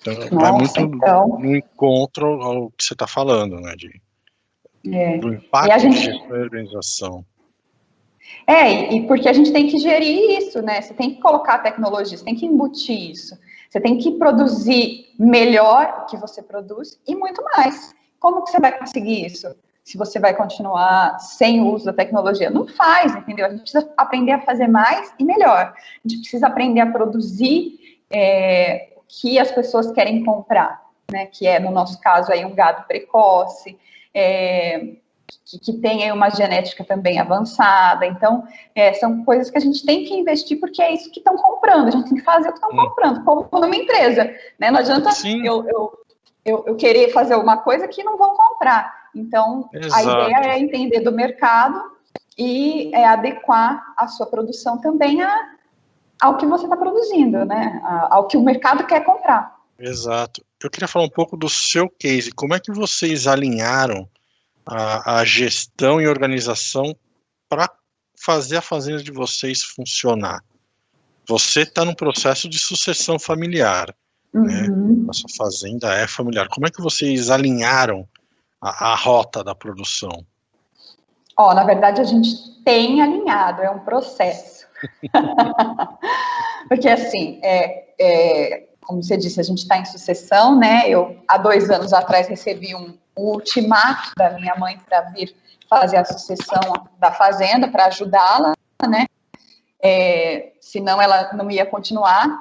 Então, 0.00 0.14
Nossa, 0.14 0.34
vai 0.34 0.52
muito 0.52 0.80
então... 0.80 1.38
no 1.38 1.54
encontro 1.54 2.26
ao 2.42 2.70
que 2.70 2.82
você 2.82 2.92
está 2.92 3.06
falando, 3.06 3.60
né? 3.60 3.76
De, 3.76 4.02
é. 4.92 5.18
Do 5.18 5.32
impacto 5.32 5.78
gente... 5.78 6.28
da 6.28 6.34
organização. 6.34 7.24
É, 8.48 8.92
e 8.92 9.06
porque 9.06 9.28
a 9.28 9.32
gente 9.32 9.52
tem 9.52 9.68
que 9.68 9.78
gerir 9.78 10.38
isso, 10.38 10.60
né? 10.62 10.80
Você 10.80 10.92
tem 10.92 11.14
que 11.14 11.20
colocar 11.20 11.54
a 11.54 11.58
tecnologia, 11.58 12.18
você 12.18 12.24
tem 12.24 12.34
que 12.34 12.46
embutir 12.46 13.12
isso. 13.12 13.38
Você 13.68 13.80
tem 13.80 13.96
que 13.96 14.10
produzir 14.18 15.06
melhor 15.16 16.02
o 16.02 16.06
que 16.06 16.16
você 16.16 16.42
produz 16.42 16.98
e 17.06 17.14
muito 17.14 17.40
mais. 17.44 17.94
Como 18.18 18.42
que 18.42 18.50
você 18.50 18.58
vai 18.58 18.76
conseguir 18.76 19.24
isso? 19.24 19.54
Se 19.84 19.96
você 19.98 20.18
vai 20.18 20.34
continuar 20.34 21.18
sem 21.18 21.60
o 21.60 21.72
uso 21.72 21.86
da 21.86 21.92
tecnologia. 21.92 22.50
Não 22.50 22.66
faz, 22.66 23.14
entendeu? 23.14 23.46
A 23.46 23.50
gente 23.50 23.62
precisa 23.62 23.90
aprender 23.96 24.32
a 24.32 24.42
fazer 24.42 24.68
mais 24.68 25.12
e 25.18 25.24
melhor. 25.24 25.74
A 25.74 26.08
gente 26.08 26.20
precisa 26.20 26.46
aprender 26.46 26.80
a 26.80 26.90
produzir 26.90 27.78
é, 28.12 28.90
o 28.96 29.02
que 29.08 29.38
as 29.38 29.50
pessoas 29.50 29.90
querem 29.92 30.24
comprar, 30.24 30.82
né? 31.10 31.26
Que 31.26 31.46
é, 31.46 31.58
no 31.58 31.70
nosso 31.70 32.00
caso, 32.00 32.32
aí 32.32 32.44
um 32.44 32.54
gado 32.54 32.86
precoce, 32.86 33.78
é, 34.14 34.94
que, 35.44 35.58
que 35.58 35.72
tem 35.74 36.10
uma 36.12 36.30
genética 36.30 36.84
também 36.84 37.18
avançada. 37.18 38.06
Então, 38.06 38.44
é, 38.74 38.92
são 38.94 39.24
coisas 39.24 39.50
que 39.50 39.58
a 39.58 39.60
gente 39.60 39.84
tem 39.84 40.04
que 40.04 40.14
investir 40.14 40.58
porque 40.60 40.82
é 40.82 40.92
isso 40.92 41.10
que 41.10 41.20
estão 41.20 41.36
comprando. 41.36 41.88
A 41.88 41.90
gente 41.90 42.08
tem 42.08 42.18
que 42.18 42.24
fazer 42.24 42.48
o 42.48 42.52
que 42.52 42.58
estão 42.58 42.70
hum. 42.70 42.88
comprando, 42.88 43.24
como 43.24 43.48
numa 43.52 43.76
empresa. 43.76 44.24
Né? 44.58 44.70
Não 44.70 44.78
adianta 44.78 45.10
eu, 45.26 45.66
eu, 45.66 45.98
eu, 46.44 46.64
eu 46.66 46.76
querer 46.76 47.10
fazer 47.12 47.34
uma 47.36 47.56
coisa 47.58 47.88
que 47.88 48.04
não 48.04 48.16
vão 48.16 48.34
comprar. 48.36 48.99
Então, 49.14 49.68
Exato. 49.72 49.94
a 49.94 50.02
ideia 50.02 50.52
é 50.54 50.58
entender 50.58 51.00
do 51.00 51.12
mercado 51.12 51.80
e 52.38 52.94
é 52.94 53.06
adequar 53.06 53.94
a 53.96 54.06
sua 54.06 54.26
produção 54.26 54.78
também 54.78 55.22
a, 55.22 55.54
ao 56.20 56.36
que 56.36 56.46
você 56.46 56.64
está 56.64 56.76
produzindo, 56.76 57.44
né? 57.44 57.80
ao 58.10 58.26
que 58.26 58.36
o 58.36 58.42
mercado 58.42 58.86
quer 58.86 59.04
comprar. 59.04 59.58
Exato. 59.78 60.44
Eu 60.62 60.70
queria 60.70 60.88
falar 60.88 61.06
um 61.06 61.10
pouco 61.10 61.36
do 61.36 61.48
seu 61.48 61.88
case. 61.88 62.30
Como 62.32 62.54
é 62.54 62.60
que 62.60 62.72
vocês 62.72 63.26
alinharam 63.26 64.08
a, 64.66 65.20
a 65.20 65.24
gestão 65.24 66.00
e 66.00 66.06
organização 66.06 66.94
para 67.48 67.70
fazer 68.22 68.58
a 68.58 68.62
fazenda 68.62 69.02
de 69.02 69.10
vocês 69.10 69.62
funcionar? 69.62 70.44
Você 71.26 71.62
está 71.62 71.84
num 71.84 71.94
processo 71.94 72.48
de 72.48 72.58
sucessão 72.58 73.18
familiar, 73.18 73.94
né? 74.32 74.68
uhum. 74.68 75.02
né? 75.02 75.06
A 75.08 75.12
sua 75.12 75.30
fazenda 75.36 75.94
é 75.94 76.06
familiar. 76.06 76.48
Como 76.48 76.66
é 76.66 76.70
que 76.70 76.82
vocês 76.82 77.30
alinharam 77.30 78.06
a, 78.60 78.92
a 78.92 78.94
rota 78.94 79.42
da 79.42 79.54
produção? 79.54 80.24
Ó, 81.36 81.54
na 81.54 81.64
verdade, 81.64 82.00
a 82.00 82.04
gente 82.04 82.62
tem 82.64 83.00
alinhado, 83.00 83.62
é 83.62 83.70
um 83.70 83.80
processo. 83.80 84.66
Porque, 86.68 86.88
assim, 86.88 87.40
é, 87.42 87.94
é, 87.98 88.68
como 88.82 89.02
você 89.02 89.16
disse, 89.16 89.40
a 89.40 89.44
gente 89.44 89.58
está 89.58 89.78
em 89.78 89.84
sucessão, 89.84 90.58
né? 90.58 90.88
Eu, 90.88 91.16
há 91.26 91.38
dois 91.38 91.70
anos 91.70 91.92
atrás, 91.92 92.28
recebi 92.28 92.74
um, 92.74 92.96
um 93.16 93.22
ultimato 93.22 94.10
da 94.16 94.30
minha 94.30 94.54
mãe 94.56 94.78
para 94.78 95.02
vir 95.12 95.34
fazer 95.68 95.96
a 95.96 96.04
sucessão 96.04 96.60
da 96.98 97.12
fazenda, 97.12 97.68
para 97.68 97.86
ajudá-la, 97.86 98.54
né? 98.88 99.06
É, 99.82 100.52
senão 100.60 101.00
ela 101.00 101.32
não 101.32 101.50
ia 101.50 101.64
continuar. 101.64 102.40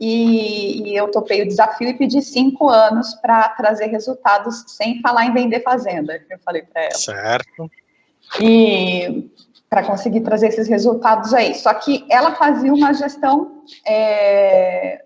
E, 0.00 0.88
e, 0.88 0.96
eu 0.96 1.10
topei 1.10 1.42
o 1.42 1.46
desafio 1.46 1.88
e 1.88 1.94
pedi 1.94 2.22
cinco 2.22 2.70
anos 2.70 3.14
para 3.16 3.50
trazer 3.50 3.86
resultados 3.88 4.64
sem 4.68 4.98
falar 5.02 5.26
em 5.26 5.34
vender 5.34 5.60
fazenda, 5.60 6.18
eu 6.30 6.38
falei 6.38 6.62
para 6.62 6.84
ela. 6.84 6.94
Certo. 6.94 7.70
E 8.40 9.30
para 9.68 9.84
conseguir 9.84 10.22
trazer 10.22 10.48
esses 10.48 10.66
resultados 10.66 11.34
aí. 11.34 11.54
Só 11.54 11.72
que 11.74 12.04
ela 12.08 12.34
fazia 12.34 12.72
uma 12.72 12.94
gestão 12.94 13.62
é, 13.86 15.04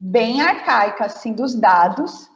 bem 0.00 0.40
arcaica, 0.40 1.04
assim, 1.04 1.32
dos 1.32 1.54
dados, 1.54 2.30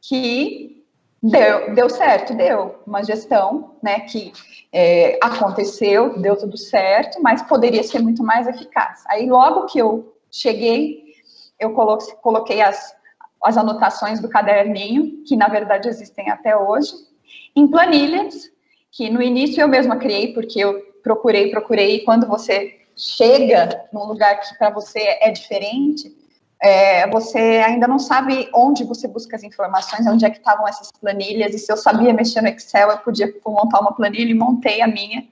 que 0.00 0.84
deu, 1.22 1.74
deu 1.74 1.90
certo, 1.90 2.34
deu 2.34 2.76
uma 2.86 3.02
gestão, 3.02 3.76
né, 3.82 4.00
que 4.00 4.32
é, 4.72 5.18
aconteceu, 5.22 6.18
deu 6.18 6.36
tudo 6.36 6.56
certo, 6.56 7.20
mas 7.20 7.42
poderia 7.42 7.82
ser 7.82 7.98
muito 7.98 8.22
mais 8.22 8.46
eficaz. 8.46 9.02
Aí, 9.08 9.28
logo 9.28 9.66
que 9.66 9.78
eu 9.78 10.16
cheguei, 10.30 11.05
eu 11.58 11.72
coloquei 11.72 12.60
as, 12.60 12.94
as 13.42 13.56
anotações 13.56 14.20
do 14.20 14.28
caderninho, 14.28 15.22
que 15.24 15.36
na 15.36 15.48
verdade 15.48 15.88
existem 15.88 16.30
até 16.30 16.56
hoje, 16.56 16.92
em 17.54 17.66
planilhas, 17.66 18.50
que 18.90 19.10
no 19.10 19.22
início 19.22 19.60
eu 19.60 19.68
mesma 19.68 19.96
criei, 19.96 20.32
porque 20.32 20.58
eu 20.60 20.80
procurei, 21.02 21.50
procurei, 21.50 21.96
e 21.96 22.04
quando 22.04 22.26
você 22.26 22.80
chega 22.96 23.84
num 23.92 24.04
lugar 24.04 24.40
que 24.40 24.56
para 24.58 24.70
você 24.70 25.00
é 25.20 25.30
diferente, 25.30 26.14
é, 26.60 27.08
você 27.10 27.38
ainda 27.38 27.86
não 27.86 27.98
sabe 27.98 28.48
onde 28.54 28.82
você 28.84 29.06
busca 29.06 29.36
as 29.36 29.42
informações, 29.42 30.06
onde 30.06 30.24
é 30.24 30.30
que 30.30 30.38
estavam 30.38 30.66
essas 30.66 30.90
planilhas, 30.90 31.54
e 31.54 31.58
se 31.58 31.70
eu 31.70 31.76
sabia 31.76 32.14
mexer 32.14 32.40
no 32.40 32.48
Excel, 32.48 32.90
eu 32.90 32.98
podia 32.98 33.32
montar 33.46 33.80
uma 33.80 33.94
planilha 33.94 34.30
e 34.30 34.34
montei 34.34 34.80
a 34.80 34.86
minha. 34.86 35.26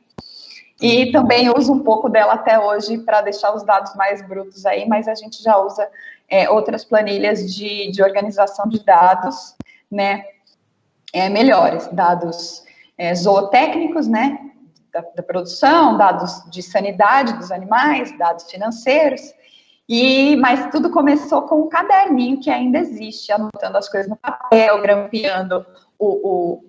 E 0.85 1.11
também 1.11 1.49
uso 1.49 1.73
um 1.73 1.83
pouco 1.83 2.11
dela 2.11 2.35
até 2.35 2.59
hoje 2.59 2.99
para 2.99 3.23
deixar 3.23 3.55
os 3.57 3.65
dados 3.65 3.95
mais 3.95 4.21
brutos 4.29 4.67
aí, 4.67 4.87
mas 4.87 5.09
a 5.09 5.15
gente 5.15 5.43
já 5.43 5.57
usa 5.57 5.89
é, 6.29 6.51
outras 6.51 6.85
planilhas 6.85 7.55
de, 7.55 7.91
de 7.91 8.03
organização 8.03 8.69
de 8.69 8.85
dados, 8.85 9.57
né, 9.91 10.25
é, 11.11 11.31
melhores, 11.31 11.89
dados 11.91 12.65
é, 12.99 13.15
zootécnicos, 13.15 14.07
né, 14.07 14.39
da, 14.93 15.01
da, 15.17 15.23
produção, 15.23 15.97
dados 15.97 16.45
de 16.51 16.63
sanidade 16.63 17.33
dos 17.33 17.51
animais, 17.51 18.15
dados 18.19 18.51
financeiros, 18.51 19.23
e 19.89 20.37
mas 20.37 20.71
tudo 20.71 20.91
começou 20.91 21.43
com 21.43 21.63
um 21.63 21.69
caderninho 21.71 22.41
que 22.41 22.51
ainda 22.51 22.79
existe, 22.79 23.33
anotando 23.33 23.79
as 23.79 23.89
coisas 23.89 24.11
no 24.11 24.17
papel, 24.17 24.83
grampeando 24.83 25.65
o, 25.99 26.09
o, 26.09 26.65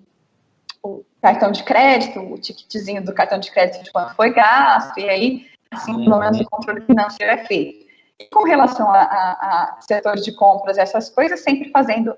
cartão 1.26 1.50
de 1.50 1.64
crédito, 1.64 2.20
o 2.20 2.38
ticketzinho 2.38 3.04
do 3.04 3.12
cartão 3.12 3.40
de 3.40 3.50
crédito 3.50 3.82
de 3.82 3.90
quanto 3.90 4.14
foi 4.14 4.32
gasto, 4.32 4.96
e 5.00 5.08
aí, 5.08 5.46
assim, 5.72 6.04
pelo 6.04 6.20
menos 6.20 6.38
o 6.38 6.44
controle 6.44 6.82
financeiro 6.82 7.32
é 7.32 7.38
feito. 7.44 7.84
E 8.20 8.26
com 8.26 8.44
relação 8.44 8.88
a, 8.88 9.00
a, 9.00 9.32
a 9.32 9.78
setor 9.80 10.14
de 10.14 10.30
compras, 10.30 10.78
essas 10.78 11.10
coisas, 11.10 11.40
sempre 11.40 11.70
fazendo 11.70 12.14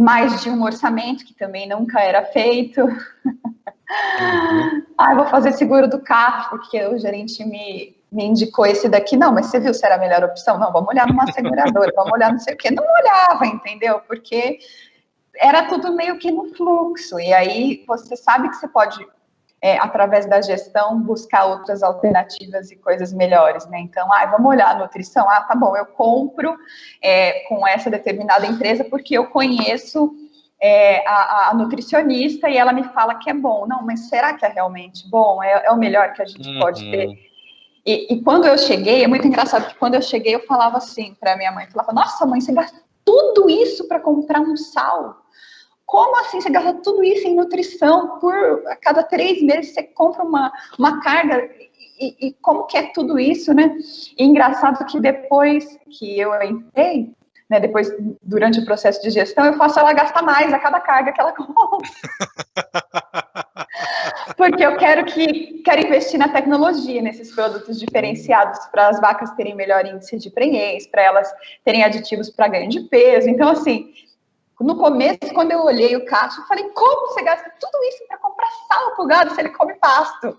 mais 0.00 0.42
de 0.42 0.48
um 0.48 0.62
orçamento, 0.62 1.26
que 1.26 1.34
também 1.34 1.68
nunca 1.68 2.00
era 2.00 2.24
feito. 2.24 2.80
Uhum. 2.80 2.96
ah, 4.96 5.14
vou 5.14 5.26
fazer 5.26 5.52
seguro 5.52 5.86
do 5.86 6.00
carro, 6.00 6.48
porque 6.48 6.82
o 6.86 6.98
gerente 6.98 7.44
me, 7.44 7.94
me 8.10 8.24
indicou 8.24 8.64
esse 8.64 8.88
daqui. 8.88 9.14
Não, 9.14 9.30
mas 9.30 9.46
você 9.46 9.60
viu 9.60 9.74
se 9.74 9.84
era 9.84 9.96
a 9.96 9.98
melhor 9.98 10.24
opção? 10.24 10.58
Não, 10.58 10.72
vamos 10.72 10.88
olhar 10.88 11.06
numa 11.06 11.30
seguradora, 11.30 11.92
vamos 11.94 12.12
olhar 12.12 12.32
não 12.32 12.38
sei 12.38 12.54
o 12.54 12.56
quê. 12.56 12.70
Não 12.70 12.84
olhava, 12.84 13.46
entendeu? 13.46 14.00
Porque 14.08 14.58
era 15.38 15.64
tudo 15.64 15.92
meio 15.92 16.18
que 16.18 16.30
no 16.30 16.54
fluxo. 16.54 17.18
E 17.18 17.32
aí 17.32 17.84
você 17.86 18.16
sabe 18.16 18.48
que 18.48 18.56
você 18.56 18.68
pode 18.68 19.06
é, 19.60 19.76
através 19.78 20.26
da 20.26 20.40
gestão, 20.40 21.00
buscar 21.00 21.46
outras 21.46 21.82
alternativas 21.82 22.70
e 22.70 22.76
coisas 22.76 23.12
melhores, 23.12 23.66
né? 23.66 23.80
Então, 23.80 24.12
ah, 24.12 24.26
vamos 24.26 24.50
olhar 24.50 24.70
a 24.70 24.78
nutrição. 24.78 25.28
Ah, 25.28 25.40
tá 25.40 25.54
bom, 25.54 25.76
eu 25.76 25.86
compro 25.86 26.56
é, 27.02 27.40
com 27.48 27.66
essa 27.66 27.90
determinada 27.90 28.46
empresa 28.46 28.84
porque 28.84 29.18
eu 29.18 29.26
conheço 29.26 30.14
é, 30.60 31.06
a, 31.06 31.50
a, 31.50 31.54
nutricionista 31.54 32.48
e 32.48 32.56
ela 32.56 32.72
me 32.72 32.84
fala 32.84 33.16
que 33.16 33.30
é 33.30 33.34
bom. 33.34 33.66
Não, 33.66 33.84
mas 33.84 34.08
será 34.08 34.34
que 34.34 34.46
é 34.46 34.48
realmente 34.48 35.08
bom? 35.08 35.42
É, 35.42 35.66
é 35.66 35.70
o 35.72 35.76
melhor 35.76 36.12
que 36.12 36.22
a 36.22 36.26
gente 36.26 36.48
uhum. 36.48 36.60
pode 36.60 36.88
ter? 36.88 37.28
E, 37.84 38.14
e, 38.14 38.22
quando 38.22 38.46
eu 38.46 38.58
cheguei, 38.58 39.02
é 39.02 39.08
muito 39.08 39.26
engraçado 39.26 39.68
que 39.68 39.74
quando 39.76 39.94
eu 39.94 40.02
cheguei, 40.02 40.34
eu 40.34 40.46
falava 40.46 40.76
assim 40.76 41.16
para 41.18 41.36
minha 41.36 41.50
mãe, 41.50 41.66
falava, 41.70 41.92
nossa 41.92 42.26
mãe, 42.26 42.40
você 42.40 42.52
gasta 42.52 42.78
tudo 43.08 43.48
isso 43.48 43.88
para 43.88 43.98
comprar 43.98 44.40
um 44.40 44.54
sal? 44.54 45.22
Como 45.86 46.20
assim 46.20 46.42
você 46.42 46.50
gasta 46.50 46.74
tudo 46.74 47.02
isso 47.02 47.26
em 47.26 47.34
nutrição? 47.34 48.18
Por 48.18 48.34
a 48.66 48.76
cada 48.76 49.02
três 49.02 49.42
meses 49.42 49.72
você 49.72 49.82
compra 49.82 50.22
uma, 50.22 50.52
uma 50.78 51.00
carga 51.00 51.48
e, 51.98 52.28
e, 52.28 52.32
como 52.42 52.66
que 52.66 52.76
é 52.76 52.92
tudo 52.92 53.18
isso, 53.18 53.54
né? 53.54 53.74
E 54.18 54.24
engraçado 54.24 54.84
que 54.84 55.00
depois 55.00 55.78
que 55.90 56.20
eu 56.20 56.30
entrei, 56.42 57.10
né, 57.48 57.58
depois, 57.58 57.90
durante 58.22 58.60
o 58.60 58.66
processo 58.66 59.02
de 59.02 59.08
gestão, 59.08 59.46
eu 59.46 59.54
faço 59.54 59.80
ela 59.80 59.94
gastar 59.94 60.22
mais 60.22 60.52
a 60.52 60.58
cada 60.58 60.80
carga 60.80 61.10
que 61.10 61.20
ela 61.20 61.32
compra. 61.32 61.88
Porque 64.38 64.64
eu 64.64 64.76
quero 64.76 65.04
que 65.04 65.60
quero 65.64 65.84
investir 65.84 66.16
na 66.16 66.28
tecnologia, 66.28 67.02
nesses 67.02 67.34
produtos 67.34 67.78
diferenciados 67.78 68.64
para 68.66 68.86
as 68.86 69.00
vacas 69.00 69.32
terem 69.32 69.52
melhor 69.52 69.84
índice 69.84 70.16
de 70.16 70.30
prenhez, 70.30 70.86
para 70.86 71.02
elas 71.02 71.28
terem 71.64 71.82
aditivos 71.82 72.30
para 72.30 72.46
ganho 72.46 72.70
de 72.70 72.82
peso. 72.82 73.28
Então, 73.28 73.48
assim, 73.48 73.92
no 74.60 74.78
começo, 74.78 75.34
quando 75.34 75.50
eu 75.50 75.64
olhei 75.64 75.96
o 75.96 76.04
caixa, 76.04 76.40
eu 76.40 76.46
falei, 76.46 76.68
como 76.70 77.08
você 77.08 77.20
gasta 77.22 77.52
tudo 77.58 77.82
isso 77.88 78.06
para 78.06 78.16
comprar 78.18 78.48
sal 78.68 78.94
pro 78.94 79.06
gado 79.06 79.34
se 79.34 79.40
ele 79.40 79.48
come 79.48 79.74
pasto? 79.74 80.38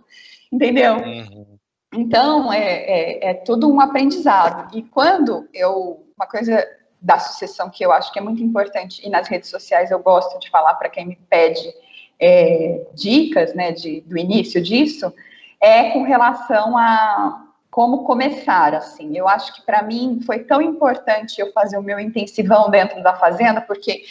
Entendeu? 0.50 0.96
Uhum. 0.96 1.58
Então, 1.94 2.54
é, 2.54 2.62
é, 2.62 3.30
é 3.32 3.34
tudo 3.34 3.70
um 3.70 3.82
aprendizado. 3.82 4.74
E 4.78 4.82
quando 4.82 5.46
eu, 5.54 6.06
uma 6.18 6.26
coisa 6.26 6.66
da 7.02 7.20
sucessão 7.20 7.70
que 7.70 7.86
eu 7.86 7.92
acho 7.92 8.14
que 8.14 8.20
é 8.20 8.22
muito 8.22 8.42
importante, 8.42 9.06
e 9.06 9.10
nas 9.10 9.28
redes 9.28 9.50
sociais 9.50 9.92
eu 9.92 10.00
gosto 10.00 10.40
de 10.40 10.50
falar 10.50 10.76
para 10.76 10.88
quem 10.88 11.06
me 11.06 11.18
pede 11.30 11.70
é, 12.20 12.86
dicas, 12.94 13.54
né, 13.54 13.72
de, 13.72 14.02
do 14.02 14.18
início 14.18 14.62
disso, 14.62 15.14
é 15.62 15.92
com 15.92 16.04
relação 16.04 16.78
a 16.78 17.46
como 17.70 18.04
começar, 18.04 18.74
assim. 18.74 19.16
Eu 19.16 19.28
acho 19.28 19.56
que 19.56 19.62
para 19.62 19.84
mim 19.84 20.20
foi 20.26 20.40
tão 20.40 20.62
importante 20.62 21.40
eu 21.40 21.52
fazer 21.54 21.78
o 21.78 21.84
meu 21.84 22.00
intensivão 22.00 22.70
dentro 22.70 23.02
da 23.04 23.16
fazenda, 23.16 23.62
porque 23.62 24.04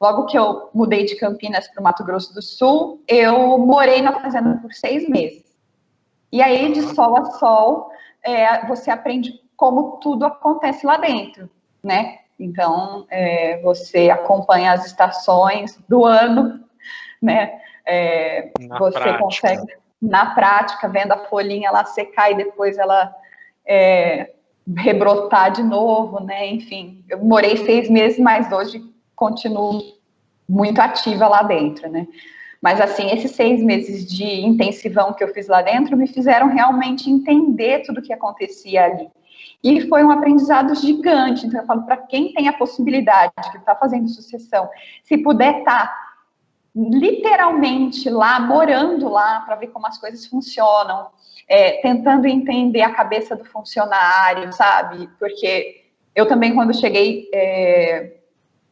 logo 0.00 0.26
que 0.26 0.38
eu 0.38 0.68
mudei 0.74 1.04
de 1.04 1.16
Campinas 1.16 1.68
para 1.68 1.80
o 1.80 1.84
Mato 1.84 2.04
Grosso 2.04 2.34
do 2.34 2.42
Sul, 2.42 3.02
eu 3.08 3.58
morei 3.58 4.02
na 4.02 4.20
fazenda 4.20 4.58
por 4.60 4.72
seis 4.72 5.08
meses. 5.08 5.42
E 6.30 6.42
aí, 6.42 6.72
de 6.72 6.82
sol 6.94 7.16
a 7.16 7.24
sol, 7.32 7.90
é, 8.22 8.66
você 8.66 8.90
aprende 8.90 9.40
como 9.56 9.98
tudo 9.98 10.24
acontece 10.24 10.86
lá 10.86 10.96
dentro, 10.96 11.48
né? 11.82 12.18
Então, 12.38 13.06
é, 13.10 13.60
você 13.62 14.10
acompanha 14.10 14.72
as 14.72 14.86
estações 14.86 15.78
do 15.88 16.04
ano, 16.04 16.61
né? 17.22 17.60
É, 17.86 18.50
você 18.78 18.98
prática. 18.98 19.18
consegue 19.18 19.82
na 20.00 20.34
prática, 20.34 20.88
vendo 20.88 21.12
a 21.12 21.18
folhinha 21.26 21.70
lá 21.70 21.84
secar 21.84 22.32
e 22.32 22.34
depois 22.34 22.76
ela 22.76 23.14
é, 23.64 24.32
rebrotar 24.76 25.52
de 25.52 25.62
novo, 25.62 26.20
né? 26.24 26.48
Enfim, 26.48 27.04
eu 27.08 27.18
morei 27.18 27.56
seis 27.58 27.88
meses, 27.88 28.18
mas 28.18 28.50
hoje 28.50 28.82
continuo 29.14 29.80
muito 30.48 30.80
ativa 30.80 31.28
lá 31.28 31.42
dentro, 31.42 31.88
né? 31.88 32.06
Mas, 32.60 32.80
assim, 32.80 33.10
esses 33.10 33.32
seis 33.32 33.62
meses 33.62 34.06
de 34.06 34.24
intensivão 34.24 35.12
que 35.12 35.22
eu 35.22 35.28
fiz 35.28 35.48
lá 35.48 35.62
dentro 35.62 35.96
me 35.96 36.06
fizeram 36.06 36.48
realmente 36.48 37.10
entender 37.10 37.82
tudo 37.84 37.98
o 37.98 38.02
que 38.02 38.12
acontecia 38.12 38.84
ali. 38.84 39.08
E 39.64 39.88
foi 39.88 40.04
um 40.04 40.10
aprendizado 40.10 40.74
gigante. 40.76 41.46
Então, 41.46 41.60
eu 41.60 41.66
falo, 41.66 41.82
para 41.82 41.96
quem 41.96 42.32
tem 42.32 42.46
a 42.46 42.52
possibilidade, 42.52 43.32
que 43.50 43.58
está 43.58 43.74
fazendo 43.74 44.08
sucessão, 44.08 44.68
se 45.02 45.18
puder 45.18 45.58
estar 45.58 45.88
tá 45.88 46.11
literalmente 46.74 48.08
lá, 48.08 48.40
morando 48.40 49.08
lá, 49.08 49.40
para 49.40 49.56
ver 49.56 49.68
como 49.68 49.86
as 49.86 49.98
coisas 49.98 50.26
funcionam, 50.26 51.08
é, 51.48 51.82
tentando 51.82 52.26
entender 52.26 52.82
a 52.82 52.94
cabeça 52.94 53.36
do 53.36 53.44
funcionário, 53.44 54.52
sabe? 54.52 55.08
Porque 55.18 55.84
eu 56.14 56.26
também, 56.26 56.54
quando 56.54 56.74
cheguei, 56.74 57.28
é, 57.32 58.12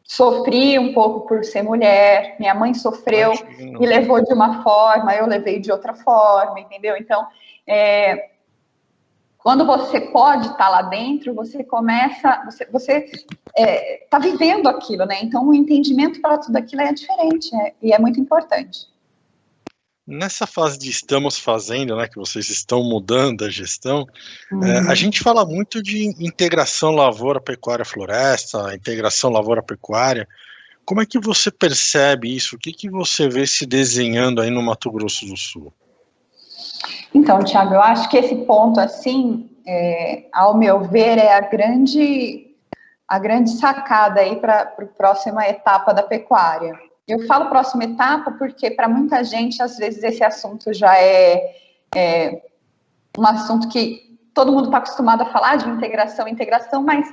sofri 0.03 0.79
um 0.79 0.93
pouco 0.93 1.27
por 1.27 1.43
ser 1.43 1.61
mulher, 1.61 2.35
minha 2.39 2.53
mãe 2.53 2.73
sofreu 2.73 3.33
e 3.57 3.85
levou 3.85 4.23
de 4.23 4.33
uma 4.33 4.63
forma, 4.63 5.15
eu 5.15 5.25
levei 5.25 5.59
de 5.59 5.71
outra 5.71 5.93
forma, 5.93 6.59
entendeu? 6.59 6.97
Então, 6.97 7.25
é, 7.67 8.31
quando 9.43 9.65
você 9.65 9.99
pode 9.99 10.47
estar 10.47 10.69
lá 10.69 10.83
dentro, 10.83 11.33
você 11.33 11.63
começa, 11.63 12.43
você, 12.45 12.65
você 12.71 13.11
é, 13.57 14.05
tá 14.09 14.19
vivendo 14.19 14.67
aquilo, 14.67 15.05
né? 15.05 15.19
Então 15.23 15.47
o 15.47 15.53
entendimento 15.53 16.21
para 16.21 16.37
tudo 16.37 16.55
aquilo 16.55 16.81
é 16.81 16.93
diferente 16.93 17.51
né? 17.51 17.71
e 17.81 17.91
é 17.91 17.99
muito 17.99 18.19
importante. 18.19 18.91
Nessa 20.05 20.45
fase 20.45 20.77
de 20.77 20.89
estamos 20.89 21.37
fazendo, 21.37 21.95
né, 21.95 22.07
que 22.07 22.17
vocês 22.17 22.49
estão 22.49 22.83
mudando 22.83 23.45
a 23.45 23.49
gestão, 23.49 24.05
uhum. 24.51 24.63
é, 24.63 24.79
a 24.79 24.89
uhum. 24.89 24.95
gente 24.95 25.21
fala 25.21 25.45
muito 25.45 25.81
de 25.81 26.07
integração 26.23 26.91
lavoura-pecuária-floresta, 26.91 28.75
integração 28.75 29.29
lavoura-pecuária. 29.29 30.27
Como 30.85 31.01
é 31.01 31.05
que 31.05 31.19
você 31.19 31.49
percebe 31.49 32.35
isso? 32.35 32.55
O 32.55 32.59
que, 32.59 32.73
que 32.73 32.89
você 32.89 33.29
vê 33.29 33.47
se 33.47 33.65
desenhando 33.65 34.41
aí 34.41 34.51
no 34.51 34.61
Mato 34.61 34.91
Grosso 34.91 35.25
do 35.25 35.37
Sul? 35.37 35.73
Então, 37.13 37.43
Tiago, 37.43 37.73
eu 37.73 37.81
acho 37.81 38.09
que 38.09 38.17
esse 38.17 38.35
ponto, 38.45 38.79
assim, 38.79 39.49
é, 39.67 40.25
ao 40.33 40.57
meu 40.57 40.81
ver, 40.81 41.17
é 41.17 41.33
a 41.33 41.41
grande, 41.41 42.55
a 43.07 43.19
grande 43.19 43.51
sacada 43.51 44.21
aí 44.21 44.37
para 44.37 44.61
a 44.61 44.65
próxima 44.65 45.47
etapa 45.47 45.93
da 45.93 46.03
pecuária. 46.03 46.73
Eu 47.07 47.25
falo 47.27 47.49
próxima 47.49 47.83
etapa 47.83 48.31
porque, 48.31 48.71
para 48.71 48.87
muita 48.87 49.23
gente, 49.23 49.61
às 49.61 49.77
vezes, 49.77 50.03
esse 50.03 50.23
assunto 50.23 50.73
já 50.73 50.97
é, 50.97 51.55
é 51.95 52.41
um 53.17 53.25
assunto 53.25 53.67
que 53.67 54.17
todo 54.33 54.51
mundo 54.51 54.65
está 54.65 54.77
acostumado 54.77 55.23
a 55.23 55.31
falar 55.31 55.57
de 55.57 55.69
integração, 55.69 56.27
integração, 56.27 56.83
mas, 56.83 57.05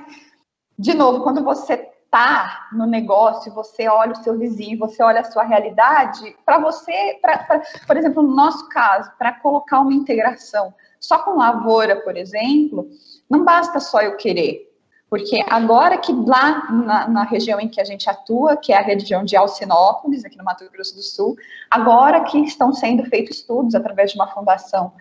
de 0.77 0.93
novo, 0.93 1.21
quando 1.21 1.43
você 1.43 1.88
está 2.09 2.69
no 2.73 2.87
negócio, 2.87 3.53
você 3.53 3.87
olha 3.87 4.13
o 4.13 4.23
seu 4.23 4.35
vizinho, 4.35 4.79
você 4.79 5.01
olha 5.03 5.21
a 5.21 5.31
sua 5.31 5.43
realidade, 5.43 6.35
para 6.43 6.57
você, 6.57 7.19
pra, 7.21 7.37
pra, 7.37 7.61
por 7.85 7.95
exemplo, 7.95 8.23
no 8.23 8.35
nosso 8.35 8.67
caso, 8.69 9.11
para 9.17 9.33
colocar 9.33 9.79
uma 9.79 9.93
integração 9.93 10.73
só 10.99 11.19
com 11.19 11.37
lavoura, 11.37 11.97
por 12.01 12.17
exemplo, 12.17 12.89
não 13.29 13.45
basta 13.45 13.79
só 13.79 14.01
eu 14.01 14.17
querer. 14.17 14.68
Porque 15.09 15.43
agora 15.49 15.97
que 15.97 16.13
lá 16.13 16.71
na, 16.71 17.07
na, 17.07 17.23
região 17.23 17.59
em 17.59 17.67
que 17.67 17.81
a 17.81 17.83
gente 17.83 18.07
atua, 18.09 18.55
que 18.55 18.71
é 18.71 18.77
a 18.77 18.81
região 18.81 19.23
de 19.23 19.35
Alcinópolis, 19.35 20.23
aqui 20.23 20.37
no 20.37 20.43
Mato 20.43 20.69
Grosso 20.71 20.95
do 20.95 21.01
Sul, 21.01 21.35
agora 21.69 22.21
que 22.21 22.37
estão 22.39 22.71
sendo 22.71 23.03
feitos 23.05 23.37
estudos 23.37 23.73
através 23.73 24.11
de 24.11 24.17
uma 24.17 24.27
fundação 24.27 24.93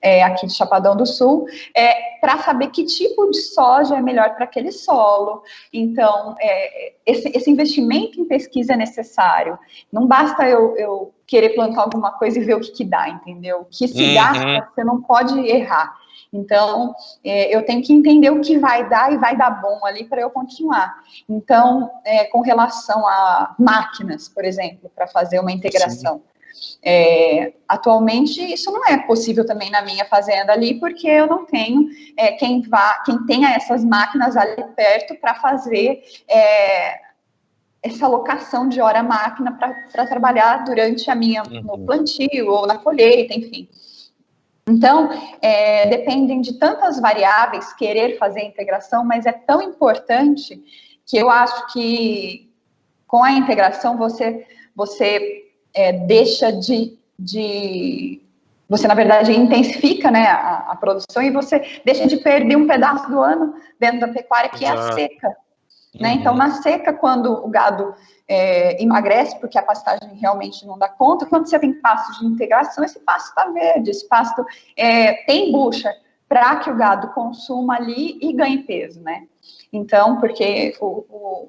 é, 0.00 0.22
aqui 0.22 0.46
de 0.46 0.54
Chapadão 0.54 0.96
do 0.96 1.04
Sul, 1.04 1.46
é, 1.76 2.18
para 2.20 2.38
saber 2.38 2.68
que 2.68 2.84
tipo 2.84 3.30
de 3.30 3.40
soja 3.42 3.96
é 3.96 4.00
melhor 4.00 4.34
para 4.34 4.44
aquele 4.44 4.72
solo. 4.72 5.42
Então, 5.72 6.34
é, 6.40 6.94
esse, 7.04 7.28
esse, 7.28 7.50
investimento 7.50 8.18
em 8.18 8.24
pesquisa 8.24 8.72
é 8.72 8.76
necessário. 8.76 9.58
Não 9.92 10.06
basta 10.06 10.48
eu, 10.48 10.74
eu 10.76 11.14
querer 11.26 11.50
plantar 11.50 11.82
alguma 11.82 12.12
coisa 12.12 12.38
e 12.38 12.44
ver 12.44 12.54
o 12.54 12.60
que, 12.60 12.72
que 12.72 12.84
dá, 12.84 13.08
entendeu? 13.08 13.60
O 13.60 13.64
que 13.64 13.86
se 13.86 14.02
uhum. 14.02 14.14
gasta, 14.14 14.70
você 14.74 14.84
não 14.84 15.02
pode 15.02 15.38
errar. 15.40 15.99
Então, 16.32 16.94
é, 17.24 17.54
eu 17.54 17.64
tenho 17.64 17.82
que 17.82 17.92
entender 17.92 18.30
o 18.30 18.40
que 18.40 18.58
vai 18.58 18.88
dar 18.88 19.12
e 19.12 19.16
vai 19.16 19.36
dar 19.36 19.50
bom 19.50 19.84
ali 19.84 20.04
para 20.04 20.20
eu 20.20 20.30
continuar. 20.30 20.94
Então, 21.28 21.90
é, 22.04 22.24
com 22.24 22.40
relação 22.40 23.06
a 23.06 23.54
máquinas, 23.58 24.28
por 24.28 24.44
exemplo, 24.44 24.90
para 24.94 25.06
fazer 25.08 25.40
uma 25.40 25.52
integração. 25.52 26.22
É, 26.82 27.52
atualmente 27.68 28.40
isso 28.40 28.70
não 28.70 28.84
é 28.86 28.98
possível 28.98 29.46
também 29.46 29.70
na 29.70 29.82
minha 29.82 30.04
fazenda 30.04 30.52
ali, 30.52 30.78
porque 30.78 31.06
eu 31.06 31.26
não 31.26 31.46
tenho 31.46 31.88
é, 32.16 32.32
quem 32.32 32.60
vá, 32.62 33.02
quem 33.04 33.24
tenha 33.24 33.50
essas 33.50 33.84
máquinas 33.84 34.36
ali 34.36 34.62
perto 34.74 35.14
para 35.16 35.34
fazer 35.36 36.02
é, 36.28 37.00
essa 37.82 38.04
alocação 38.04 38.68
de 38.68 38.80
hora 38.80 39.02
máquina 39.02 39.56
para 39.92 40.06
trabalhar 40.06 40.64
durante 40.64 41.10
a 41.10 41.14
minha 41.14 41.42
uhum. 41.42 41.62
no 41.62 41.86
plantio 41.86 42.50
ou 42.50 42.66
na 42.66 42.76
colheita, 42.76 43.34
enfim. 43.34 43.68
Então, 44.68 45.10
é, 45.40 45.86
dependem 45.86 46.40
de 46.40 46.58
tantas 46.58 47.00
variáveis 47.00 47.72
querer 47.72 48.18
fazer 48.18 48.40
a 48.40 48.44
integração, 48.44 49.04
mas 49.04 49.26
é 49.26 49.32
tão 49.32 49.60
importante 49.62 50.62
que 51.06 51.16
eu 51.16 51.28
acho 51.28 51.72
que 51.72 52.50
com 53.06 53.24
a 53.24 53.32
integração 53.32 53.96
você, 53.96 54.46
você 54.74 55.50
é, 55.74 55.92
deixa 55.92 56.52
de, 56.52 56.96
de, 57.18 58.20
Você, 58.68 58.86
na 58.86 58.94
verdade, 58.94 59.32
intensifica 59.32 60.10
né, 60.10 60.26
a, 60.26 60.70
a, 60.70 60.76
produção 60.76 61.20
e 61.22 61.30
você 61.30 61.80
deixa 61.84 62.06
de 62.06 62.18
perder 62.18 62.56
um 62.56 62.68
pedaço 62.68 63.10
do 63.10 63.20
ano 63.20 63.54
dentro 63.80 64.00
da 64.00 64.08
pecuária, 64.08 64.50
que 64.50 64.64
é 64.64 64.68
a 64.68 64.92
seca. 64.92 65.36
Né? 65.98 66.12
Então, 66.14 66.34
na 66.36 66.50
seca, 66.62 66.92
quando 66.92 67.32
o 67.44 67.48
gado 67.48 67.94
é, 68.28 68.80
emagrece, 68.82 69.38
porque 69.40 69.58
a 69.58 69.62
pastagem 69.62 70.14
realmente 70.14 70.64
não 70.64 70.78
dá 70.78 70.88
conta, 70.88 71.26
quando 71.26 71.48
você 71.48 71.58
tem 71.58 71.72
pasto 71.80 72.20
de 72.20 72.26
integração, 72.26 72.84
esse 72.84 73.00
pasto 73.00 73.30
está 73.30 73.46
verde, 73.50 73.90
esse 73.90 74.06
pasto 74.08 74.44
é, 74.76 75.24
tem 75.24 75.50
bucha 75.50 75.92
para 76.28 76.56
que 76.56 76.70
o 76.70 76.76
gado 76.76 77.08
consuma 77.08 77.74
ali 77.74 78.16
e 78.22 78.32
ganhe 78.32 78.58
peso, 78.58 79.02
né? 79.02 79.26
Então, 79.72 80.20
porque 80.20 80.76
o, 80.80 81.04
o, 81.10 81.48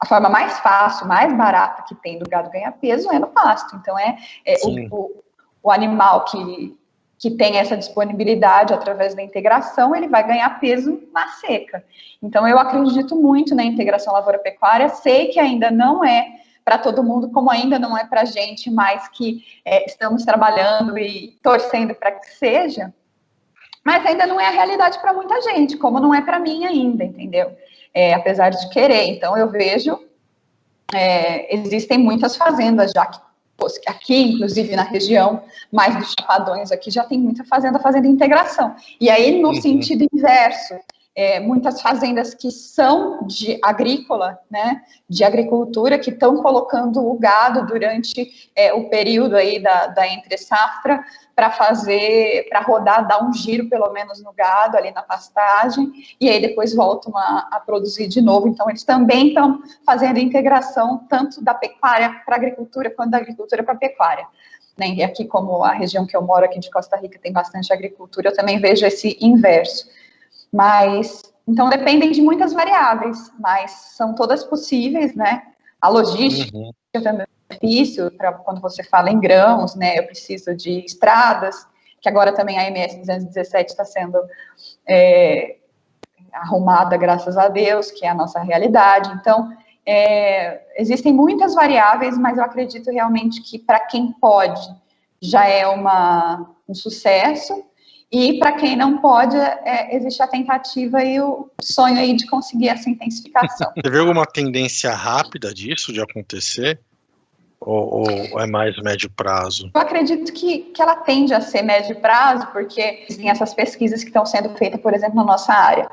a 0.00 0.06
forma 0.06 0.28
mais 0.28 0.58
fácil, 0.58 1.06
mais 1.06 1.32
barata 1.36 1.84
que 1.86 1.94
tem 1.94 2.18
do 2.18 2.28
gado 2.28 2.50
ganhar 2.50 2.72
peso 2.72 3.08
é 3.12 3.20
no 3.20 3.28
pasto. 3.28 3.76
Então, 3.76 3.96
é, 3.96 4.16
é 4.44 4.56
o, 4.90 5.22
o 5.62 5.70
animal 5.70 6.24
que 6.24 6.76
que 7.18 7.30
tem 7.30 7.56
essa 7.56 7.76
disponibilidade 7.76 8.74
através 8.74 9.14
da 9.14 9.22
integração, 9.22 9.94
ele 9.94 10.08
vai 10.08 10.26
ganhar 10.26 10.60
peso 10.60 11.02
na 11.12 11.28
seca. 11.28 11.84
Então, 12.22 12.46
eu 12.46 12.58
acredito 12.58 13.16
muito 13.16 13.54
na 13.54 13.64
integração 13.64 14.12
lavoura-pecuária, 14.12 14.88
sei 14.90 15.28
que 15.28 15.40
ainda 15.40 15.70
não 15.70 16.04
é 16.04 16.26
para 16.64 16.78
todo 16.78 17.02
mundo, 17.02 17.30
como 17.30 17.50
ainda 17.50 17.78
não 17.78 17.96
é 17.96 18.04
para 18.04 18.22
a 18.22 18.24
gente, 18.24 18.70
mas 18.70 19.08
que 19.08 19.44
é, 19.64 19.86
estamos 19.86 20.24
trabalhando 20.24 20.98
e 20.98 21.38
torcendo 21.42 21.94
para 21.94 22.12
que 22.12 22.26
seja, 22.32 22.92
mas 23.84 24.04
ainda 24.04 24.26
não 24.26 24.40
é 24.40 24.48
a 24.48 24.50
realidade 24.50 24.98
para 24.98 25.12
muita 25.12 25.40
gente, 25.42 25.76
como 25.76 26.00
não 26.00 26.12
é 26.12 26.20
para 26.20 26.40
mim 26.40 26.64
ainda, 26.66 27.04
entendeu? 27.04 27.56
É, 27.94 28.12
apesar 28.14 28.50
de 28.50 28.68
querer. 28.70 29.04
Então, 29.04 29.36
eu 29.38 29.48
vejo, 29.48 29.96
é, 30.92 31.54
existem 31.54 31.98
muitas 31.98 32.36
fazendas 32.36 32.90
já 32.90 33.06
que 33.06 33.25
aqui, 33.86 34.32
inclusive 34.32 34.76
na 34.76 34.82
região 34.82 35.42
mais 35.72 35.96
dos 35.96 36.14
Chapadões, 36.18 36.70
aqui 36.70 36.90
já 36.90 37.04
tem 37.04 37.18
muita 37.18 37.44
fazenda 37.44 37.78
fazendo 37.78 38.06
integração. 38.06 38.74
E 39.00 39.08
aí, 39.08 39.40
no 39.40 39.48
uhum. 39.48 39.60
sentido 39.60 40.06
inverso, 40.12 40.74
é, 41.16 41.40
muitas 41.40 41.80
fazendas 41.80 42.34
que 42.34 42.50
são 42.50 43.26
de 43.26 43.58
agrícola, 43.62 44.38
né, 44.50 44.82
de 45.08 45.24
agricultura, 45.24 45.98
que 45.98 46.10
estão 46.10 46.42
colocando 46.42 47.02
o 47.02 47.18
gado 47.18 47.66
durante 47.66 48.50
é, 48.54 48.74
o 48.74 48.90
período 48.90 49.34
aí 49.34 49.58
da, 49.58 49.86
da 49.86 50.06
entre 50.06 50.36
safra 50.36 51.02
para 51.34 51.50
fazer, 51.50 52.46
para 52.50 52.60
rodar, 52.60 53.08
dar 53.08 53.24
um 53.24 53.32
giro 53.32 53.66
pelo 53.68 53.90
menos 53.92 54.22
no 54.22 54.32
gado 54.32 54.76
ali 54.76 54.90
na 54.90 55.02
pastagem, 55.02 55.90
e 56.20 56.28
aí 56.28 56.40
depois 56.40 56.74
voltam 56.74 57.16
a, 57.16 57.48
a 57.50 57.60
produzir 57.60 58.08
de 58.08 58.20
novo. 58.20 58.46
Então, 58.46 58.68
eles 58.68 58.84
também 58.84 59.28
estão 59.28 59.62
fazendo 59.86 60.18
integração 60.18 61.06
tanto 61.08 61.42
da 61.42 61.54
pecuária 61.54 62.10
para 62.26 62.36
agricultura 62.36 62.90
quanto 62.90 63.10
da 63.10 63.18
agricultura 63.18 63.62
para 63.62 63.74
pecuária. 63.74 64.26
Né? 64.76 64.88
E 64.96 65.02
aqui, 65.02 65.24
como 65.24 65.64
a 65.64 65.72
região 65.72 66.06
que 66.06 66.16
eu 66.16 66.20
moro 66.20 66.44
aqui 66.44 66.58
de 66.58 66.70
Costa 66.70 66.96
Rica 66.96 67.18
tem 67.18 67.32
bastante 67.32 67.72
agricultura, 67.72 68.28
eu 68.28 68.36
também 68.36 68.58
vejo 68.58 68.84
esse 68.84 69.16
inverso. 69.20 69.88
Mas, 70.56 71.22
então, 71.46 71.68
dependem 71.68 72.10
de 72.12 72.22
muitas 72.22 72.54
variáveis, 72.54 73.30
mas 73.38 73.70
são 73.94 74.14
todas 74.14 74.42
possíveis, 74.42 75.14
né? 75.14 75.42
A 75.82 75.90
logística 75.90 76.56
uhum. 76.56 76.72
também 77.02 77.26
é 77.50 77.54
difícil, 77.54 78.10
para 78.10 78.32
quando 78.32 78.62
você 78.62 78.82
fala 78.82 79.10
em 79.10 79.20
grãos, 79.20 79.74
né? 79.74 79.98
Eu 79.98 80.06
preciso 80.06 80.56
de 80.56 80.82
estradas, 80.86 81.66
que 82.00 82.08
agora 82.08 82.32
também 82.32 82.58
a 82.58 82.66
MS 82.68 82.96
217 83.00 83.70
está 83.70 83.84
sendo 83.84 84.18
é, 84.88 85.56
arrumada, 86.32 86.96
graças 86.96 87.36
a 87.36 87.48
Deus, 87.48 87.90
que 87.90 88.06
é 88.06 88.08
a 88.08 88.14
nossa 88.14 88.40
realidade. 88.40 89.12
Então, 89.20 89.54
é, 89.84 90.62
existem 90.78 91.12
muitas 91.12 91.54
variáveis, 91.54 92.16
mas 92.16 92.38
eu 92.38 92.44
acredito 92.44 92.90
realmente 92.90 93.42
que 93.42 93.58
para 93.58 93.80
quem 93.80 94.10
pode 94.12 94.66
já 95.20 95.46
é 95.46 95.66
uma, 95.66 96.48
um 96.66 96.74
sucesso. 96.74 97.62
E 98.10 98.38
para 98.38 98.52
quem 98.52 98.76
não 98.76 98.98
pode, 98.98 99.36
é, 99.36 99.94
existe 99.96 100.22
a 100.22 100.28
tentativa 100.28 101.02
e 101.02 101.20
o 101.20 101.50
sonho 101.60 101.98
aí 101.98 102.14
de 102.14 102.26
conseguir 102.26 102.68
essa 102.68 102.88
intensificação. 102.88 103.72
Você 103.74 103.90
vê 103.90 103.98
alguma 103.98 104.24
tendência 104.24 104.92
rápida 104.92 105.52
disso 105.52 105.92
de 105.92 106.00
acontecer? 106.00 106.80
Ou, 107.58 108.06
ou, 108.32 108.40
é 108.40 108.46
mais 108.46 108.76
médio 108.80 109.10
prazo? 109.10 109.70
Eu 109.74 109.80
acredito 109.80 110.32
que, 110.32 110.58
que 110.72 110.80
ela 110.80 110.96
tende 110.96 111.34
a 111.34 111.40
ser 111.40 111.62
médio 111.62 111.96
prazo, 112.00 112.46
porque 112.52 113.06
tem 113.08 113.28
essas 113.28 113.52
pesquisas 113.54 114.02
que 114.02 114.10
estão 114.10 114.24
sendo 114.24 114.50
feitas, 114.50 114.80
por 114.80 114.94
exemplo, 114.94 115.16
na 115.16 115.24
nossa 115.24 115.52
área. 115.52 115.90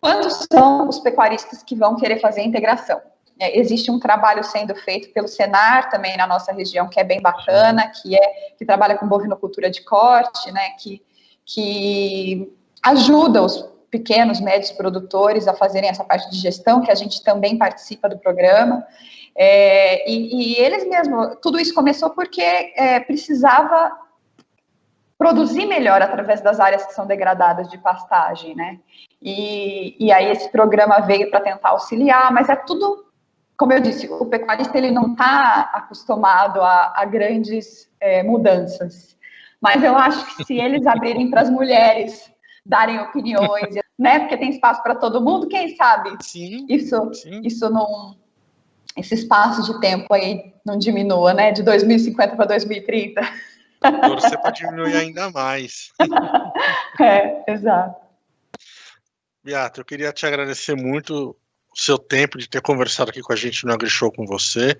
Quantos 0.00 0.46
são 0.52 0.88
os 0.88 1.00
pecuaristas 1.00 1.64
que 1.64 1.74
vão 1.74 1.96
querer 1.96 2.20
fazer 2.20 2.42
a 2.42 2.44
integração? 2.44 3.00
É, 3.40 3.58
existe 3.58 3.90
um 3.90 3.98
trabalho 3.98 4.44
sendo 4.44 4.74
feito 4.74 5.12
pelo 5.12 5.26
Senar 5.26 5.90
também 5.90 6.16
na 6.16 6.26
nossa 6.26 6.52
região, 6.52 6.88
que 6.88 7.00
é 7.00 7.04
bem 7.04 7.20
bacana, 7.20 7.88
que 7.88 8.14
é 8.14 8.54
que 8.56 8.64
trabalha 8.64 8.96
com 8.96 9.08
bovinocultura 9.08 9.68
de 9.68 9.82
corte, 9.82 10.50
né, 10.52 10.70
que 10.78 11.02
que 11.46 12.52
ajuda 12.82 13.42
os 13.42 13.64
pequenos, 13.90 14.40
médios 14.40 14.72
produtores 14.72 15.48
a 15.48 15.54
fazerem 15.54 15.88
essa 15.88 16.04
parte 16.04 16.28
de 16.30 16.36
gestão, 16.36 16.82
que 16.82 16.90
a 16.90 16.94
gente 16.94 17.22
também 17.22 17.56
participa 17.56 18.08
do 18.08 18.18
programa. 18.18 18.84
É, 19.34 20.10
e, 20.10 20.54
e, 20.54 20.56
eles 20.58 20.86
mesmo, 20.88 21.36
tudo 21.36 21.58
isso 21.58 21.74
começou 21.74 22.10
porque 22.10 22.42
é, 22.42 22.98
precisava 23.00 23.92
produzir 25.18 25.66
melhor 25.66 26.02
através 26.02 26.40
das 26.40 26.60
áreas 26.60 26.84
que 26.84 26.92
são 26.92 27.06
degradadas 27.06 27.68
de 27.68 27.78
pastagem, 27.78 28.54
né? 28.54 28.78
E, 29.22 29.96
e 30.04 30.12
aí 30.12 30.30
esse 30.30 30.48
programa 30.50 31.00
veio 31.00 31.30
para 31.30 31.40
tentar 31.40 31.70
auxiliar, 31.70 32.30
mas 32.32 32.48
é 32.48 32.56
tudo, 32.56 33.06
como 33.56 33.72
eu 33.72 33.80
disse, 33.80 34.06
o 34.08 34.26
pecuarista 34.26 34.76
ele 34.76 34.90
não 34.90 35.12
está 35.12 35.70
acostumado 35.72 36.60
a, 36.60 36.92
a 36.96 37.04
grandes 37.04 37.90
é, 37.98 38.22
mudanças. 38.22 39.15
Mas 39.66 39.82
eu 39.82 39.96
acho 39.96 40.36
que 40.36 40.44
se 40.44 40.54
eles 40.54 40.86
abrirem 40.86 41.28
para 41.28 41.40
as 41.40 41.50
mulheres 41.50 42.30
darem 42.64 43.00
opiniões, 43.00 43.74
né? 43.98 44.20
Porque 44.20 44.36
tem 44.36 44.50
espaço 44.50 44.80
para 44.80 44.94
todo 44.94 45.20
mundo, 45.20 45.48
quem 45.48 45.74
sabe 45.74 46.16
sim, 46.22 46.64
isso, 46.68 47.12
sim. 47.14 47.40
isso 47.42 47.68
não 47.68 48.16
esse 48.96 49.14
espaço 49.14 49.64
de 49.64 49.80
tempo 49.80 50.14
aí 50.14 50.54
não 50.64 50.78
diminua, 50.78 51.34
né? 51.34 51.50
De 51.50 51.64
2050 51.64 52.36
para 52.36 52.44
2030. 52.44 53.20
Torcer 53.80 54.40
para 54.40 54.52
diminuir 54.52 54.96
ainda 54.96 55.32
mais. 55.32 55.90
é, 57.02 57.52
exato. 57.52 58.00
Beata, 59.42 59.80
eu 59.80 59.84
queria 59.84 60.12
te 60.12 60.24
agradecer 60.26 60.76
muito 60.76 61.36
o 61.72 61.78
seu 61.78 61.98
tempo 61.98 62.38
de 62.38 62.48
ter 62.48 62.62
conversado 62.62 63.10
aqui 63.10 63.20
com 63.20 63.32
a 63.32 63.36
gente 63.36 63.66
no 63.66 63.72
AgriShow 63.72 64.12
com 64.12 64.24
você. 64.24 64.78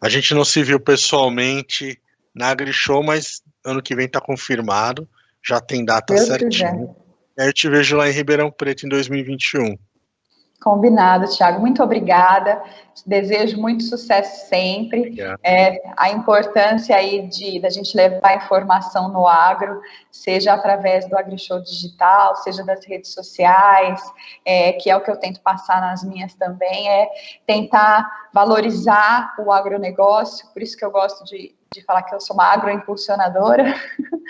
A 0.00 0.08
gente 0.08 0.34
não 0.34 0.44
se 0.44 0.62
viu 0.62 0.80
pessoalmente 0.80 2.00
na 2.34 2.48
AgriShow, 2.48 3.02
mas 3.02 3.42
ano 3.64 3.82
que 3.82 3.94
vem 3.94 4.06
está 4.06 4.20
confirmado, 4.20 5.08
já 5.42 5.60
tem 5.60 5.84
data 5.84 6.14
Deus 6.14 6.26
certinha. 6.26 6.94
Aí 7.38 7.46
eu 7.48 7.52
te 7.52 7.68
vejo 7.68 7.96
lá 7.96 8.08
em 8.08 8.12
Ribeirão 8.12 8.50
Preto 8.50 8.86
em 8.86 8.88
2021. 8.88 9.76
Combinado, 10.62 11.28
Thiago. 11.28 11.60
Muito 11.60 11.82
obrigada. 11.82 12.62
Desejo 13.04 13.60
muito 13.60 13.82
sucesso 13.82 14.48
sempre. 14.48 15.16
É, 15.42 15.82
a 15.96 16.10
importância 16.10 16.94
aí 16.94 17.26
de 17.26 17.58
da 17.60 17.68
gente 17.68 17.96
levar 17.96 18.36
informação 18.36 19.08
no 19.08 19.26
agro, 19.26 19.80
seja 20.10 20.52
através 20.52 21.08
do 21.08 21.18
AgriShow 21.18 21.60
Digital, 21.60 22.36
seja 22.36 22.64
das 22.64 22.84
redes 22.86 23.12
sociais, 23.12 24.00
é, 24.44 24.74
que 24.74 24.88
é 24.88 24.96
o 24.96 25.00
que 25.00 25.10
eu 25.10 25.16
tento 25.16 25.40
passar 25.40 25.80
nas 25.80 26.04
minhas 26.04 26.32
também, 26.34 26.88
é 26.88 27.08
tentar 27.44 28.08
valorizar 28.32 29.34
o 29.38 29.52
agronegócio, 29.52 30.48
por 30.52 30.62
isso 30.62 30.76
que 30.76 30.84
eu 30.84 30.90
gosto 30.90 31.24
de, 31.24 31.54
de 31.72 31.82
falar 31.82 32.02
que 32.02 32.14
eu 32.14 32.20
sou 32.20 32.34
uma 32.34 32.46
agroimpulsionadora, 32.46 33.74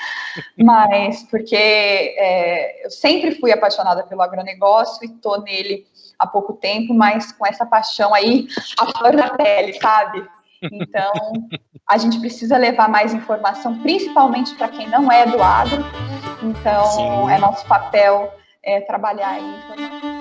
mas 0.59 1.23
porque 1.25 1.57
é, 1.57 2.85
eu 2.85 2.91
sempre 2.91 3.39
fui 3.41 3.53
apaixonada 3.53 4.03
pelo 4.05 4.23
agronegócio 4.23 5.05
e 5.05 5.13
estou 5.13 5.41
nele 5.43 5.87
há 6.19 6.27
pouco 6.27 6.55
tempo, 6.55 6.93
mas 6.95 7.33
com 7.33 7.47
essa 7.47 7.67
paixão 7.67 8.15
aí, 8.15 8.49
a 8.79 8.87
flor 8.87 9.17
da 9.17 9.31
pele, 9.31 9.75
sabe? 9.81 10.27
Então, 10.63 11.13
a 11.89 11.99
gente 11.99 12.21
precisa 12.21 12.57
levar 12.57 12.89
mais 12.89 13.13
informação, 13.13 13.81
principalmente 13.81 14.55
para 14.55 14.69
quem 14.69 14.89
não 14.89 15.11
é 15.11 15.27
do 15.27 15.43
agro. 15.43 15.85
Então, 16.43 16.85
Sim. 16.87 17.31
é 17.31 17.39
nosso 17.39 17.67
papel 17.67 18.33
é, 18.63 18.81
trabalhar 18.81 19.31
aí. 19.31 20.12